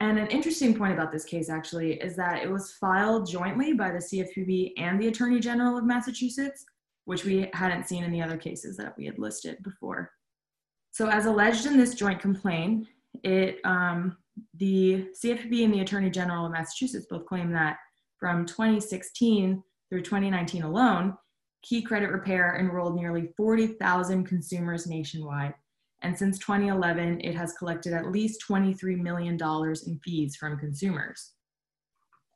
And 0.00 0.18
an 0.18 0.26
interesting 0.26 0.74
point 0.74 0.92
about 0.92 1.10
this 1.10 1.24
case 1.24 1.48
actually 1.48 1.94
is 1.94 2.14
that 2.16 2.42
it 2.42 2.50
was 2.50 2.72
filed 2.72 3.26
jointly 3.26 3.72
by 3.72 3.90
the 3.90 4.00
CFPB 4.00 4.74
and 4.76 5.00
the 5.00 5.08
Attorney 5.08 5.40
General 5.40 5.78
of 5.78 5.86
Massachusetts, 5.86 6.66
which 7.06 7.24
we 7.24 7.48
hadn't 7.54 7.88
seen 7.88 8.04
in 8.04 8.12
the 8.12 8.20
other 8.20 8.36
cases 8.36 8.76
that 8.76 8.98
we 8.98 9.06
had 9.06 9.18
listed 9.18 9.62
before. 9.62 10.10
So, 10.90 11.08
as 11.08 11.24
alleged 11.24 11.64
in 11.64 11.78
this 11.78 11.94
joint 11.94 12.20
complaint, 12.20 12.86
it 13.24 13.60
um, 13.64 14.18
the 14.54 15.08
CFPB 15.22 15.64
and 15.64 15.74
the 15.74 15.80
Attorney 15.80 16.10
General 16.10 16.46
of 16.46 16.52
Massachusetts 16.52 17.06
both 17.08 17.26
claim 17.26 17.52
that 17.52 17.78
from 18.18 18.46
2016 18.46 19.62
through 19.90 20.02
2019 20.02 20.62
alone, 20.62 21.14
Key 21.62 21.82
Credit 21.82 22.10
Repair 22.10 22.56
enrolled 22.58 22.96
nearly 22.96 23.30
40,000 23.36 24.24
consumers 24.24 24.86
nationwide. 24.86 25.54
And 26.02 26.16
since 26.16 26.38
2011, 26.38 27.20
it 27.22 27.34
has 27.34 27.54
collected 27.54 27.92
at 27.92 28.12
least 28.12 28.44
$23 28.48 28.98
million 28.98 29.36
in 29.86 30.00
fees 30.04 30.36
from 30.36 30.58
consumers. 30.58 31.32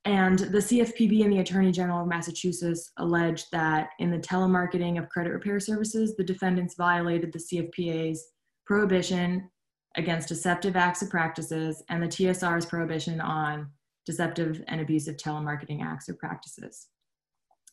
And 0.04 0.40
the 0.40 0.58
CFPB 0.58 1.22
and 1.22 1.32
the 1.32 1.38
Attorney 1.38 1.70
General 1.70 2.02
of 2.02 2.08
Massachusetts 2.08 2.90
alleged 2.96 3.46
that 3.52 3.90
in 4.00 4.10
the 4.10 4.18
telemarketing 4.18 4.98
of 4.98 5.08
credit 5.08 5.30
repair 5.30 5.60
services, 5.60 6.16
the 6.16 6.24
defendants 6.24 6.74
violated 6.74 7.32
the 7.32 7.38
CFPA's 7.38 8.32
prohibition 8.66 9.48
against 9.96 10.28
deceptive 10.28 10.76
acts 10.76 11.02
or 11.02 11.06
practices 11.06 11.82
and 11.88 12.02
the 12.02 12.08
TSR's 12.08 12.66
prohibition 12.66 13.20
on 13.20 13.70
deceptive 14.06 14.62
and 14.68 14.80
abusive 14.80 15.16
telemarketing 15.16 15.82
acts 15.82 16.08
or 16.08 16.14
practices. 16.14 16.88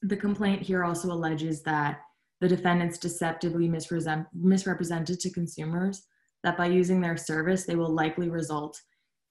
The 0.01 0.17
complaint 0.17 0.61
here 0.61 0.83
also 0.83 1.11
alleges 1.11 1.61
that 1.63 2.01
the 2.41 2.47
defendants 2.47 2.97
deceptively 2.97 3.67
misrepresented 3.67 5.19
to 5.19 5.29
consumers 5.29 6.03
that 6.43 6.57
by 6.57 6.67
using 6.67 7.01
their 7.01 7.17
service, 7.17 7.65
they 7.65 7.75
will 7.75 7.93
likely 7.93 8.29
result 8.29 8.81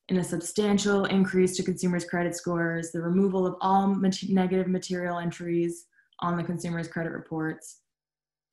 in 0.08 0.18
a 0.18 0.24
substantial 0.24 1.04
increase 1.06 1.56
to 1.56 1.62
consumers' 1.62 2.04
credit 2.04 2.34
scores, 2.34 2.92
the 2.92 3.00
removal 3.00 3.46
of 3.46 3.56
all 3.60 3.94
negative 3.94 4.68
material 4.68 5.18
entries 5.18 5.86
on 6.20 6.36
the 6.36 6.42
consumer's 6.42 6.88
credit 6.88 7.12
reports, 7.12 7.80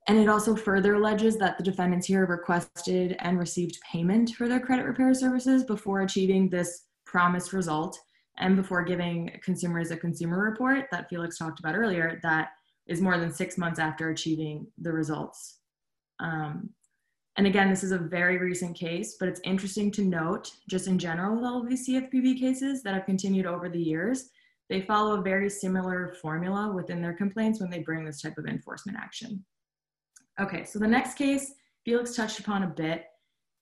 and 0.07 0.17
it 0.19 0.29
also 0.29 0.55
further 0.55 0.93
alleges 0.93 1.37
that 1.37 1.57
the 1.57 1.63
defendants 1.63 2.07
here 2.07 2.25
requested 2.25 3.15
and 3.19 3.39
received 3.39 3.79
payment 3.91 4.31
for 4.31 4.47
their 4.47 4.59
credit 4.59 4.85
repair 4.85 5.13
services 5.13 5.63
before 5.63 6.01
achieving 6.01 6.49
this 6.49 6.83
promised 7.05 7.53
result 7.53 7.99
and 8.37 8.55
before 8.55 8.83
giving 8.83 9.31
consumers 9.43 9.91
a 9.91 9.97
consumer 9.97 10.39
report 10.39 10.85
that 10.91 11.09
Felix 11.09 11.37
talked 11.37 11.59
about 11.59 11.75
earlier 11.75 12.19
that 12.21 12.49
is 12.87 13.01
more 13.01 13.17
than 13.17 13.33
six 13.33 13.57
months 13.57 13.79
after 13.79 14.09
achieving 14.09 14.67
the 14.77 14.91
results. 14.91 15.59
Um, 16.19 16.69
and 17.37 17.47
again, 17.47 17.69
this 17.69 17.83
is 17.83 17.91
a 17.91 17.97
very 17.97 18.37
recent 18.37 18.77
case, 18.77 19.17
but 19.19 19.27
it's 19.27 19.41
interesting 19.43 19.91
to 19.91 20.03
note, 20.03 20.51
just 20.69 20.87
in 20.87 20.99
general, 20.99 21.35
with 21.35 21.43
all 21.43 21.61
of 21.61 21.67
these 21.67 21.87
CFPB 21.87 22.39
cases 22.39 22.83
that 22.83 22.93
have 22.93 23.05
continued 23.05 23.45
over 23.45 23.69
the 23.69 23.81
years, 23.81 24.29
they 24.69 24.81
follow 24.81 25.19
a 25.19 25.23
very 25.23 25.49
similar 25.49 26.15
formula 26.21 26.71
within 26.73 27.01
their 27.01 27.13
complaints 27.13 27.59
when 27.59 27.69
they 27.69 27.79
bring 27.79 28.05
this 28.05 28.21
type 28.21 28.37
of 28.37 28.45
enforcement 28.45 28.97
action. 29.01 29.43
Okay, 30.39 30.65
so 30.65 30.79
the 30.79 30.87
next 30.87 31.15
case 31.15 31.53
Felix 31.85 32.15
touched 32.15 32.39
upon 32.39 32.63
a 32.63 32.67
bit, 32.67 33.05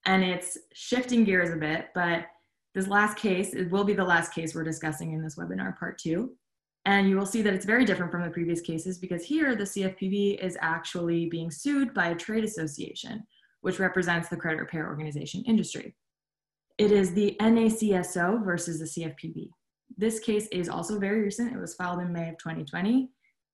and 0.06 0.24
it's 0.24 0.56
shifting 0.72 1.24
gears 1.24 1.50
a 1.50 1.56
bit, 1.56 1.88
but 1.94 2.26
this 2.74 2.88
last 2.88 3.16
case, 3.18 3.54
it 3.54 3.70
will 3.70 3.84
be 3.84 3.92
the 3.92 4.04
last 4.04 4.34
case 4.34 4.54
we're 4.54 4.64
discussing 4.64 5.12
in 5.12 5.22
this 5.22 5.36
webinar, 5.36 5.78
part 5.78 5.98
two. 5.98 6.34
And 6.86 7.08
you 7.08 7.16
will 7.16 7.26
see 7.26 7.40
that 7.42 7.54
it's 7.54 7.64
very 7.64 7.84
different 7.84 8.10
from 8.10 8.22
the 8.22 8.30
previous 8.30 8.60
cases 8.60 8.98
because 8.98 9.24
here 9.24 9.54
the 9.54 9.64
CFPB 9.64 10.38
is 10.42 10.58
actually 10.60 11.26
being 11.26 11.50
sued 11.50 11.94
by 11.94 12.08
a 12.08 12.14
trade 12.14 12.44
association, 12.44 13.22
which 13.60 13.78
represents 13.78 14.28
the 14.28 14.36
credit 14.36 14.60
repair 14.60 14.86
organization 14.86 15.44
industry. 15.46 15.94
It 16.76 16.90
is 16.90 17.14
the 17.14 17.36
NACSO 17.40 18.44
versus 18.44 18.80
the 18.80 19.02
CFPB. 19.02 19.48
This 19.96 20.18
case 20.18 20.48
is 20.50 20.68
also 20.68 20.98
very 20.98 21.22
recent. 21.22 21.54
It 21.54 21.60
was 21.60 21.74
filed 21.74 22.00
in 22.00 22.12
May 22.12 22.28
of 22.30 22.38
2020. 22.38 23.08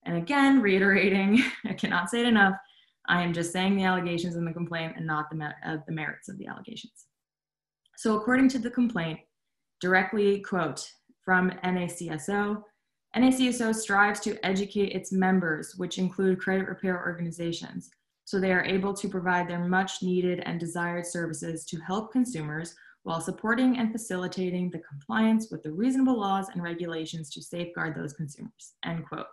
And 0.07 0.17
again, 0.17 0.63
reiterating, 0.63 1.45
I 1.67 1.75
cannot 1.75 2.09
say 2.09 2.23
it 2.23 2.27
enough, 2.27 2.55
I 3.11 3.23
am 3.23 3.33
just 3.33 3.53
saying 3.53 3.77
the 3.77 3.83
allegations 3.83 4.37
in 4.37 4.45
the 4.45 4.53
complaint 4.53 4.95
and 4.97 5.05
not 5.05 5.27
the, 5.31 5.53
uh, 5.67 5.79
the 5.85 5.93
merits 5.93 6.29
of 6.29 6.39
the 6.39 6.47
allegations. 6.47 7.07
So, 7.97 8.17
according 8.17 8.49
to 8.51 8.61
the 8.61 8.71
complaint, 8.71 9.19
directly 9.81 10.41
quote 10.41 10.89
from 11.25 11.51
NACSO, 11.65 12.63
NACSO 13.17 13.75
strives 13.75 14.21
to 14.21 14.39
educate 14.47 14.93
its 14.93 15.11
members, 15.11 15.75
which 15.77 15.99
include 15.99 16.39
credit 16.39 16.69
repair 16.69 17.05
organizations, 17.05 17.91
so 18.25 18.39
they 18.39 18.53
are 18.53 18.65
able 18.65 18.95
to 18.95 19.09
provide 19.09 19.49
their 19.49 19.67
much 19.67 20.03
needed 20.03 20.41
and 20.47 20.61
desired 20.61 21.05
services 21.05 21.65
to 21.65 21.81
help 21.81 22.13
consumers 22.13 22.77
while 23.03 23.21
supporting 23.21 23.79
and 23.79 23.91
facilitating 23.91 24.71
the 24.71 24.83
compliance 24.89 25.51
with 25.51 25.65
the 25.65 25.73
reasonable 25.73 26.21
laws 26.21 26.49
and 26.51 26.63
regulations 26.63 27.29
to 27.31 27.43
safeguard 27.43 27.97
those 27.97 28.13
consumers, 28.13 28.75
end 28.85 29.05
quote. 29.05 29.27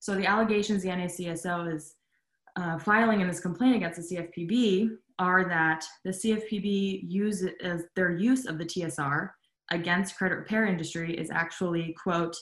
So 0.00 0.14
the 0.14 0.26
allegations 0.26 0.82
the 0.82 0.90
NACSO 0.90 1.74
is 1.74 1.94
uh, 2.56 2.78
filing 2.78 3.20
in 3.20 3.28
this 3.28 3.40
complaint 3.40 3.76
against 3.76 4.08
the 4.08 4.16
CFPB 4.16 4.90
are 5.18 5.44
that 5.48 5.84
the 6.04 6.10
CFPB 6.10 7.02
use 7.08 7.46
as 7.62 7.84
their 7.96 8.10
use 8.10 8.46
of 8.46 8.58
the 8.58 8.64
TSR 8.64 9.30
against 9.70 10.16
credit 10.16 10.36
repair 10.36 10.66
industry 10.66 11.16
is 11.16 11.30
actually 11.30 11.94
quote 12.02 12.36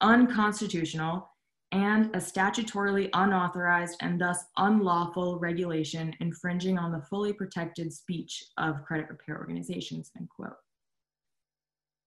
unconstitutional 0.00 1.28
and 1.72 2.06
a 2.14 2.18
statutorily 2.18 3.10
unauthorized 3.12 3.96
and 4.00 4.20
thus 4.20 4.44
unlawful 4.56 5.38
regulation 5.38 6.14
infringing 6.20 6.78
on 6.78 6.92
the 6.92 7.02
fully 7.02 7.32
protected 7.32 7.92
speech 7.92 8.42
of 8.56 8.82
credit 8.84 9.08
repair 9.08 9.38
organizations 9.38 10.10
end 10.16 10.28
quote. 10.34 10.56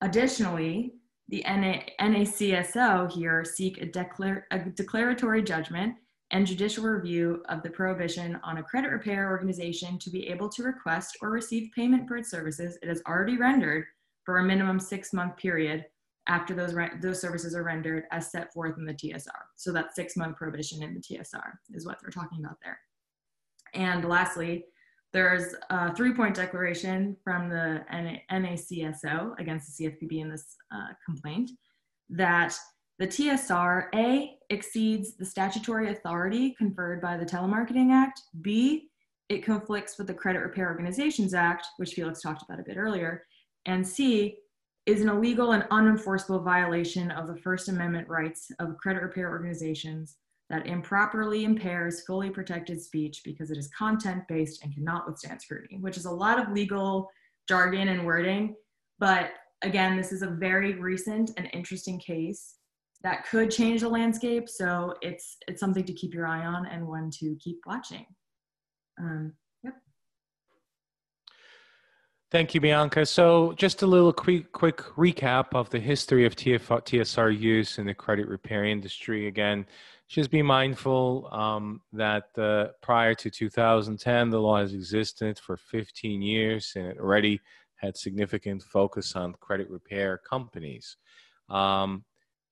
Additionally 0.01 0.93
the 1.27 1.43
NA, 1.47 1.79
NACSO 2.01 3.11
here 3.11 3.45
seek 3.45 3.81
a, 3.81 3.85
declar- 3.85 4.45
a 4.51 4.59
declaratory 4.59 5.41
judgment 5.41 5.95
and 6.31 6.47
judicial 6.47 6.85
review 6.85 7.43
of 7.49 7.61
the 7.61 7.69
prohibition 7.69 8.39
on 8.43 8.57
a 8.57 8.63
credit 8.63 8.89
repair 8.89 9.29
organization 9.29 9.99
to 9.99 10.09
be 10.09 10.27
able 10.27 10.49
to 10.49 10.63
request 10.63 11.17
or 11.21 11.29
receive 11.29 11.71
payment 11.75 12.07
for 12.07 12.17
its 12.17 12.31
services 12.31 12.77
it 12.81 12.87
has 12.87 13.01
already 13.07 13.37
rendered 13.37 13.85
for 14.23 14.39
a 14.39 14.43
minimum 14.43 14.79
six 14.79 15.13
month 15.13 15.35
period 15.37 15.85
after 16.27 16.53
those, 16.53 16.75
those 17.01 17.19
services 17.19 17.55
are 17.55 17.63
rendered 17.63 18.03
as 18.11 18.31
set 18.31 18.53
forth 18.53 18.77
in 18.77 18.85
the 18.85 18.93
TSR. 18.93 19.27
So 19.55 19.71
that 19.73 19.95
six 19.95 20.15
month 20.15 20.37
prohibition 20.37 20.83
in 20.83 20.93
the 20.93 21.01
TSR 21.01 21.53
is 21.73 21.85
what 21.85 21.97
they're 22.01 22.11
talking 22.11 22.43
about 22.43 22.57
there. 22.63 22.79
And 23.73 24.05
lastly, 24.05 24.65
there's 25.13 25.55
a 25.69 25.93
three 25.95 26.13
point 26.13 26.35
declaration 26.35 27.17
from 27.23 27.49
the 27.49 27.83
NACSO 28.31 29.39
against 29.39 29.77
the 29.77 29.85
CFPB 29.89 30.21
in 30.21 30.29
this 30.29 30.55
uh, 30.73 30.93
complaint 31.05 31.51
that 32.09 32.57
the 32.99 33.07
TSR, 33.07 33.87
A, 33.95 34.37
exceeds 34.51 35.15
the 35.15 35.25
statutory 35.25 35.91
authority 35.91 36.53
conferred 36.57 37.01
by 37.01 37.17
the 37.17 37.25
Telemarketing 37.25 37.91
Act, 37.91 38.21
B, 38.41 38.89
it 39.29 39.45
conflicts 39.45 39.97
with 39.97 40.07
the 40.07 40.13
Credit 40.13 40.39
Repair 40.39 40.67
Organizations 40.67 41.33
Act, 41.33 41.65
which 41.77 41.93
Felix 41.93 42.21
talked 42.21 42.43
about 42.43 42.59
a 42.59 42.63
bit 42.63 42.75
earlier, 42.77 43.23
and 43.65 43.87
C, 43.87 44.35
is 44.85 45.01
an 45.01 45.09
illegal 45.09 45.53
and 45.53 45.63
unenforceable 45.71 46.43
violation 46.43 47.11
of 47.11 47.27
the 47.27 47.37
First 47.37 47.69
Amendment 47.69 48.09
rights 48.09 48.51
of 48.59 48.77
credit 48.77 49.01
repair 49.01 49.29
organizations 49.29 50.17
that 50.49 50.67
improperly 50.67 51.45
impairs 51.45 52.03
fully 52.05 52.29
protected 52.29 52.81
speech 52.81 53.21
because 53.23 53.51
it 53.51 53.57
is 53.57 53.69
content 53.69 54.23
based 54.27 54.63
and 54.63 54.73
cannot 54.73 55.07
withstand 55.07 55.41
scrutiny, 55.41 55.77
which 55.79 55.95
is 55.95 56.05
a 56.05 56.11
lot 56.11 56.39
of 56.39 56.51
legal 56.51 57.09
jargon 57.47 57.87
and 57.87 58.05
wording. 58.05 58.53
But 58.99 59.31
again, 59.61 59.95
this 59.95 60.11
is 60.11 60.23
a 60.23 60.27
very 60.27 60.73
recent 60.73 61.31
and 61.37 61.47
interesting 61.53 61.99
case 61.99 62.55
that 63.03 63.25
could 63.27 63.49
change 63.49 63.81
the 63.81 63.89
landscape. 63.89 64.47
So 64.47 64.95
it's 65.01 65.37
it's 65.47 65.59
something 65.59 65.83
to 65.83 65.93
keep 65.93 66.13
your 66.13 66.27
eye 66.27 66.45
on 66.45 66.65
and 66.67 66.87
one 66.87 67.09
to 67.19 67.35
keep 67.39 67.59
watching. 67.65 68.05
Um, 68.99 69.33
yep. 69.63 69.73
Thank 72.29 72.53
you, 72.53 72.61
Bianca. 72.61 73.05
So 73.05 73.53
just 73.57 73.81
a 73.81 73.87
little 73.87 74.13
quick, 74.13 74.51
quick 74.51 74.77
recap 74.97 75.47
of 75.53 75.69
the 75.69 75.79
history 75.79 76.25
of 76.25 76.35
TF, 76.35 76.83
TSR 76.83 77.37
use 77.37 77.77
in 77.77 77.87
the 77.87 77.93
credit 77.93 78.27
repair 78.27 78.65
industry. 78.65 79.27
Again, 79.27 79.65
just 80.07 80.29
be 80.29 80.41
mindful 80.41 81.29
um, 81.31 81.81
that 81.93 82.25
uh, 82.37 82.67
prior 82.81 83.15
to 83.15 83.29
2010, 83.29 84.29
the 84.29 84.39
law 84.39 84.57
has 84.57 84.73
existed 84.73 85.39
for 85.39 85.57
15 85.57 86.21
years 86.21 86.73
and 86.75 86.85
it 86.85 86.99
already 86.99 87.39
had 87.75 87.97
significant 87.97 88.61
focus 88.61 89.15
on 89.15 89.33
credit 89.39 89.69
repair 89.69 90.17
companies. 90.17 90.97
Um, 91.49 92.03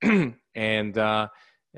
and 0.56 0.98
uh, 0.98 1.28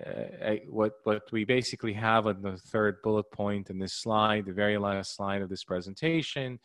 uh, 0.06 0.56
what 0.70 0.94
what 1.04 1.24
we 1.32 1.44
basically 1.44 1.94
have 1.94 2.28
on 2.28 2.42
the 2.42 2.58
third 2.58 3.02
bullet 3.04 3.30
point 3.32 3.70
in 3.70 3.80
this 3.80 3.94
slide, 3.94 4.46
the 4.46 4.54
very 4.54 4.78
last 4.78 5.16
slide 5.16 5.42
of 5.42 5.50
this 5.50 5.64
presentation, 5.64 6.60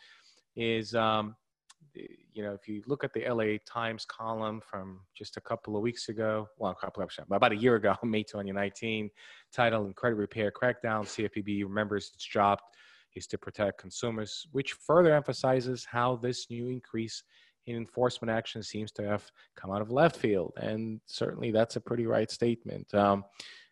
is 0.55 0.95
um, 0.95 1.35
you 1.95 2.42
know 2.42 2.53
if 2.53 2.69
you 2.69 2.83
look 2.87 3.05
at 3.05 3.12
the 3.12 3.29
LA 3.29 3.57
Times 3.66 4.05
column 4.05 4.61
from 4.61 5.01
just 5.16 5.37
a 5.37 5.40
couple 5.40 5.77
of 5.77 5.83
weeks 5.83 6.09
ago, 6.09 6.49
well, 6.59 6.73
a 6.73 6.75
couple 6.75 7.03
of 7.03 7.11
about 7.31 7.53
a 7.53 7.57
year 7.57 7.77
ago, 7.77 7.97
May 8.05 8.23
2019, 8.23 9.11
titled 9.53 9.95
"Credit 9.97 10.16
Repair 10.16 10.53
Crackdown." 10.53 11.05
CFPB 11.05 11.64
remembers 11.64 12.11
its 12.14 12.25
job 12.25 12.61
is 13.16 13.27
to 13.27 13.38
protect 13.38 13.79
consumers, 13.79 14.47
which 14.53 14.75
further 14.75 15.14
emphasizes 15.14 15.87
how 15.90 16.16
this 16.16 16.49
new 16.51 16.69
increase 16.69 17.23
enforcement 17.74 18.31
action 18.31 18.62
seems 18.62 18.92
to 18.92 19.02
have 19.02 19.24
come 19.57 19.70
out 19.70 19.83
of 19.83 19.90
left 19.90 20.16
field. 20.16 20.52
And 20.57 21.00
certainly 21.07 21.50
that's 21.50 21.76
a 21.76 21.81
pretty 21.81 22.07
right 22.07 22.31
statement. 22.31 22.92
Um, 22.94 23.24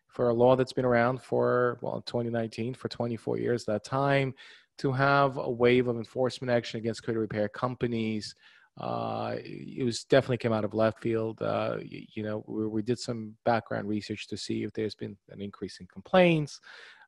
for 0.07 0.29
a 0.29 0.33
law 0.33 0.55
that's 0.55 0.73
been 0.73 0.85
around 0.85 1.21
for, 1.21 1.77
well, 1.81 2.01
2019, 2.05 2.73
for 2.73 2.87
24 2.87 3.37
years, 3.37 3.65
that 3.65 3.83
time, 3.83 4.33
to 4.77 4.91
have 4.91 5.37
a 5.37 5.49
wave 5.49 5.87
of 5.87 5.97
enforcement 5.97 6.51
action 6.51 6.79
against 6.79 7.03
credit 7.03 7.19
repair 7.19 7.49
companies, 7.49 8.35
uh, 8.77 9.35
it 9.37 9.85
was 9.85 10.03
definitely 10.03 10.37
came 10.37 10.51
out 10.51 10.65
of 10.65 10.73
left 10.73 11.01
field. 11.01 11.41
Uh, 11.41 11.77
you, 11.81 12.05
you, 12.13 12.23
know, 12.23 12.43
we, 12.45 12.67
we, 12.67 12.81
did 12.81 12.99
some 12.99 13.33
background 13.45 13.87
research 13.87 14.27
to 14.27 14.35
see 14.35 14.63
if 14.63 14.73
there's 14.73 14.95
been 14.95 15.15
an 15.29 15.41
increase 15.41 15.79
in 15.79 15.87
complaints 15.87 16.59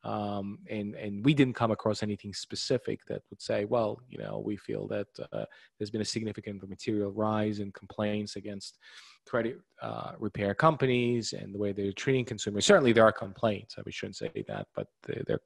um, 0.04 0.60
and 0.70 0.96
and 0.96 1.24
we 1.26 1.34
didn't 1.34 1.56
come 1.56 1.72
across 1.72 2.04
anything 2.04 2.34
specific 2.34 3.06
that 3.08 3.22
would 3.30 3.42
say, 3.42 3.66
well, 3.66 4.00
you 4.10 4.18
know, 4.18 4.42
we 4.46 4.56
feel 4.56 4.88
that 4.88 5.08
uh, 5.32 5.46
there's 5.78 5.92
been 5.92 6.02
a 6.02 6.06
significant 6.06 6.68
material 6.68 7.12
rise 7.12 7.60
in 7.60 7.72
complaints 7.72 8.36
against 8.36 8.78
credit 9.26 9.60
uh, 9.82 10.14
repair 10.20 10.54
companies 10.54 11.34
and 11.34 11.54
the 11.54 11.58
way 11.58 11.72
they're 11.72 11.92
treating 11.92 12.26
consumers. 12.26 12.66
Certainly, 12.66 12.94
there 12.94 13.06
are 13.06 13.12
complaints. 13.12 13.76
I 13.78 13.90
shouldn't 13.90 14.16
say 14.16 14.32
that, 14.48 14.68
but 14.76 14.88
they're 15.06 15.40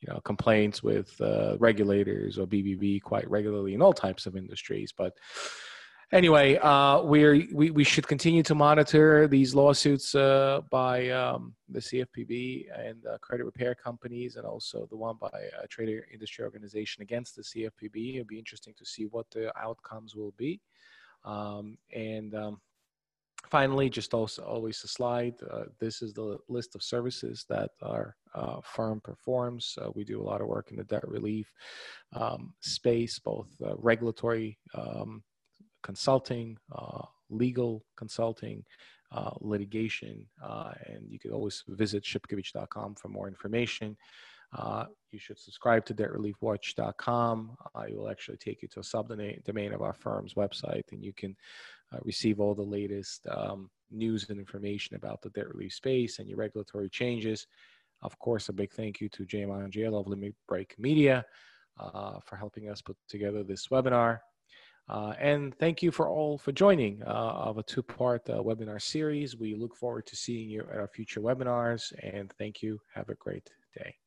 you 0.00 0.12
know 0.12 0.20
complaints 0.20 0.82
with 0.82 1.20
uh, 1.20 1.56
regulators 1.58 2.38
or 2.38 2.46
BBB 2.46 3.02
quite 3.02 3.28
regularly 3.30 3.74
in 3.74 3.82
all 3.82 3.92
types 3.92 4.26
of 4.26 4.36
industries, 4.36 4.92
but 4.96 5.14
anyway, 6.12 6.56
uh, 6.56 7.02
we 7.02 7.48
we, 7.52 7.70
we 7.70 7.84
should 7.84 8.06
continue 8.06 8.42
to 8.42 8.54
monitor 8.54 9.28
these 9.28 9.54
lawsuits 9.54 10.14
uh, 10.14 10.60
by 10.70 11.08
um, 11.10 11.54
the 11.68 11.80
CFPB 11.80 12.66
and 12.76 13.04
uh, 13.06 13.18
credit 13.18 13.44
repair 13.44 13.74
companies, 13.74 14.36
and 14.36 14.44
also 14.44 14.86
the 14.90 14.96
one 14.96 15.16
by 15.20 15.30
a 15.62 15.66
trade 15.66 16.02
industry 16.12 16.44
organization 16.44 17.02
against 17.02 17.36
the 17.36 17.42
CFPB. 17.42 18.14
It'll 18.14 18.26
be 18.26 18.38
interesting 18.38 18.74
to 18.78 18.84
see 18.84 19.04
what 19.04 19.30
the 19.30 19.56
outcomes 19.58 20.14
will 20.14 20.34
be. 20.36 20.60
Um, 21.24 21.76
and 21.94 22.34
um, 22.34 22.60
finally, 23.50 23.90
just 23.90 24.14
also 24.14 24.42
always 24.42 24.82
a 24.84 24.88
slide. 24.88 25.34
Uh, 25.50 25.64
this 25.78 26.02
is 26.02 26.14
the 26.14 26.38
list 26.48 26.74
of 26.74 26.82
services 26.82 27.44
that 27.48 27.70
our 27.82 28.16
uh, 28.34 28.60
firm 28.62 29.00
performs. 29.00 29.76
Uh, 29.80 29.90
we 29.94 30.04
do 30.04 30.20
a 30.20 30.24
lot 30.24 30.40
of 30.40 30.46
work 30.46 30.70
in 30.70 30.76
the 30.76 30.84
debt 30.84 31.06
relief 31.06 31.52
um, 32.14 32.54
space, 32.60 33.18
both 33.18 33.48
regulatory 33.78 34.58
um, 34.74 35.22
consulting, 35.82 36.58
uh, 36.72 37.02
legal 37.30 37.84
consulting, 37.96 38.64
uh, 39.12 39.30
litigation, 39.40 40.26
uh, 40.42 40.72
and 40.86 41.04
you 41.08 41.18
can 41.18 41.32
always 41.32 41.64
visit 41.68 42.04
shipkevich.com 42.04 42.94
for 42.94 43.08
more 43.08 43.28
information. 43.28 43.96
Uh, 44.56 44.84
you 45.10 45.18
should 45.18 45.38
subscribe 45.38 45.84
to 45.84 45.94
debtreliefwatch.com. 45.94 47.56
Uh, 47.74 47.80
it 47.88 47.96
will 47.96 48.08
actually 48.08 48.36
take 48.36 48.62
you 48.62 48.68
to 48.68 48.80
a 48.80 48.82
subdomain 48.82 49.74
of 49.74 49.82
our 49.82 49.92
firm's 49.92 50.34
website, 50.34 50.84
and 50.92 51.04
you 51.04 51.12
can 51.12 51.36
uh, 51.92 51.98
receive 52.02 52.40
all 52.40 52.54
the 52.54 52.62
latest 52.62 53.26
um, 53.30 53.70
news 53.90 54.28
and 54.28 54.38
information 54.38 54.96
about 54.96 55.22
the 55.22 55.30
debt 55.30 55.48
relief 55.48 55.72
space 55.72 56.18
and 56.18 56.28
your 56.28 56.38
regulatory 56.38 56.88
changes. 56.88 57.46
Of 58.02 58.18
course, 58.18 58.48
a 58.48 58.52
big 58.52 58.72
thank 58.72 59.00
you 59.00 59.08
to 59.10 59.24
Jay 59.24 59.42
Mangiello 59.42 60.00
of 60.00 60.06
Limit 60.06 60.34
Break 60.48 60.74
Media 60.78 61.24
for 61.76 62.36
helping 62.36 62.70
us 62.70 62.80
put 62.80 62.96
together 63.08 63.42
this 63.42 63.68
webinar. 63.68 64.20
Uh, 64.90 65.14
and 65.20 65.54
thank 65.58 65.84
you 65.84 65.92
for 65.92 66.08
all 66.08 66.36
for 66.36 66.50
joining 66.50 67.00
uh, 67.04 67.06
of 67.06 67.58
a 67.58 67.62
two-part 67.62 68.28
uh, 68.28 68.38
webinar 68.38 68.82
series. 68.82 69.36
We 69.36 69.54
look 69.54 69.76
forward 69.76 70.04
to 70.06 70.16
seeing 70.16 70.50
you 70.50 70.62
at 70.62 70.78
our 70.78 70.88
future 70.88 71.20
webinars 71.20 71.92
and 72.02 72.32
thank 72.38 72.60
you. 72.60 72.80
Have 72.92 73.08
a 73.08 73.14
great 73.14 73.48
day. 73.72 73.99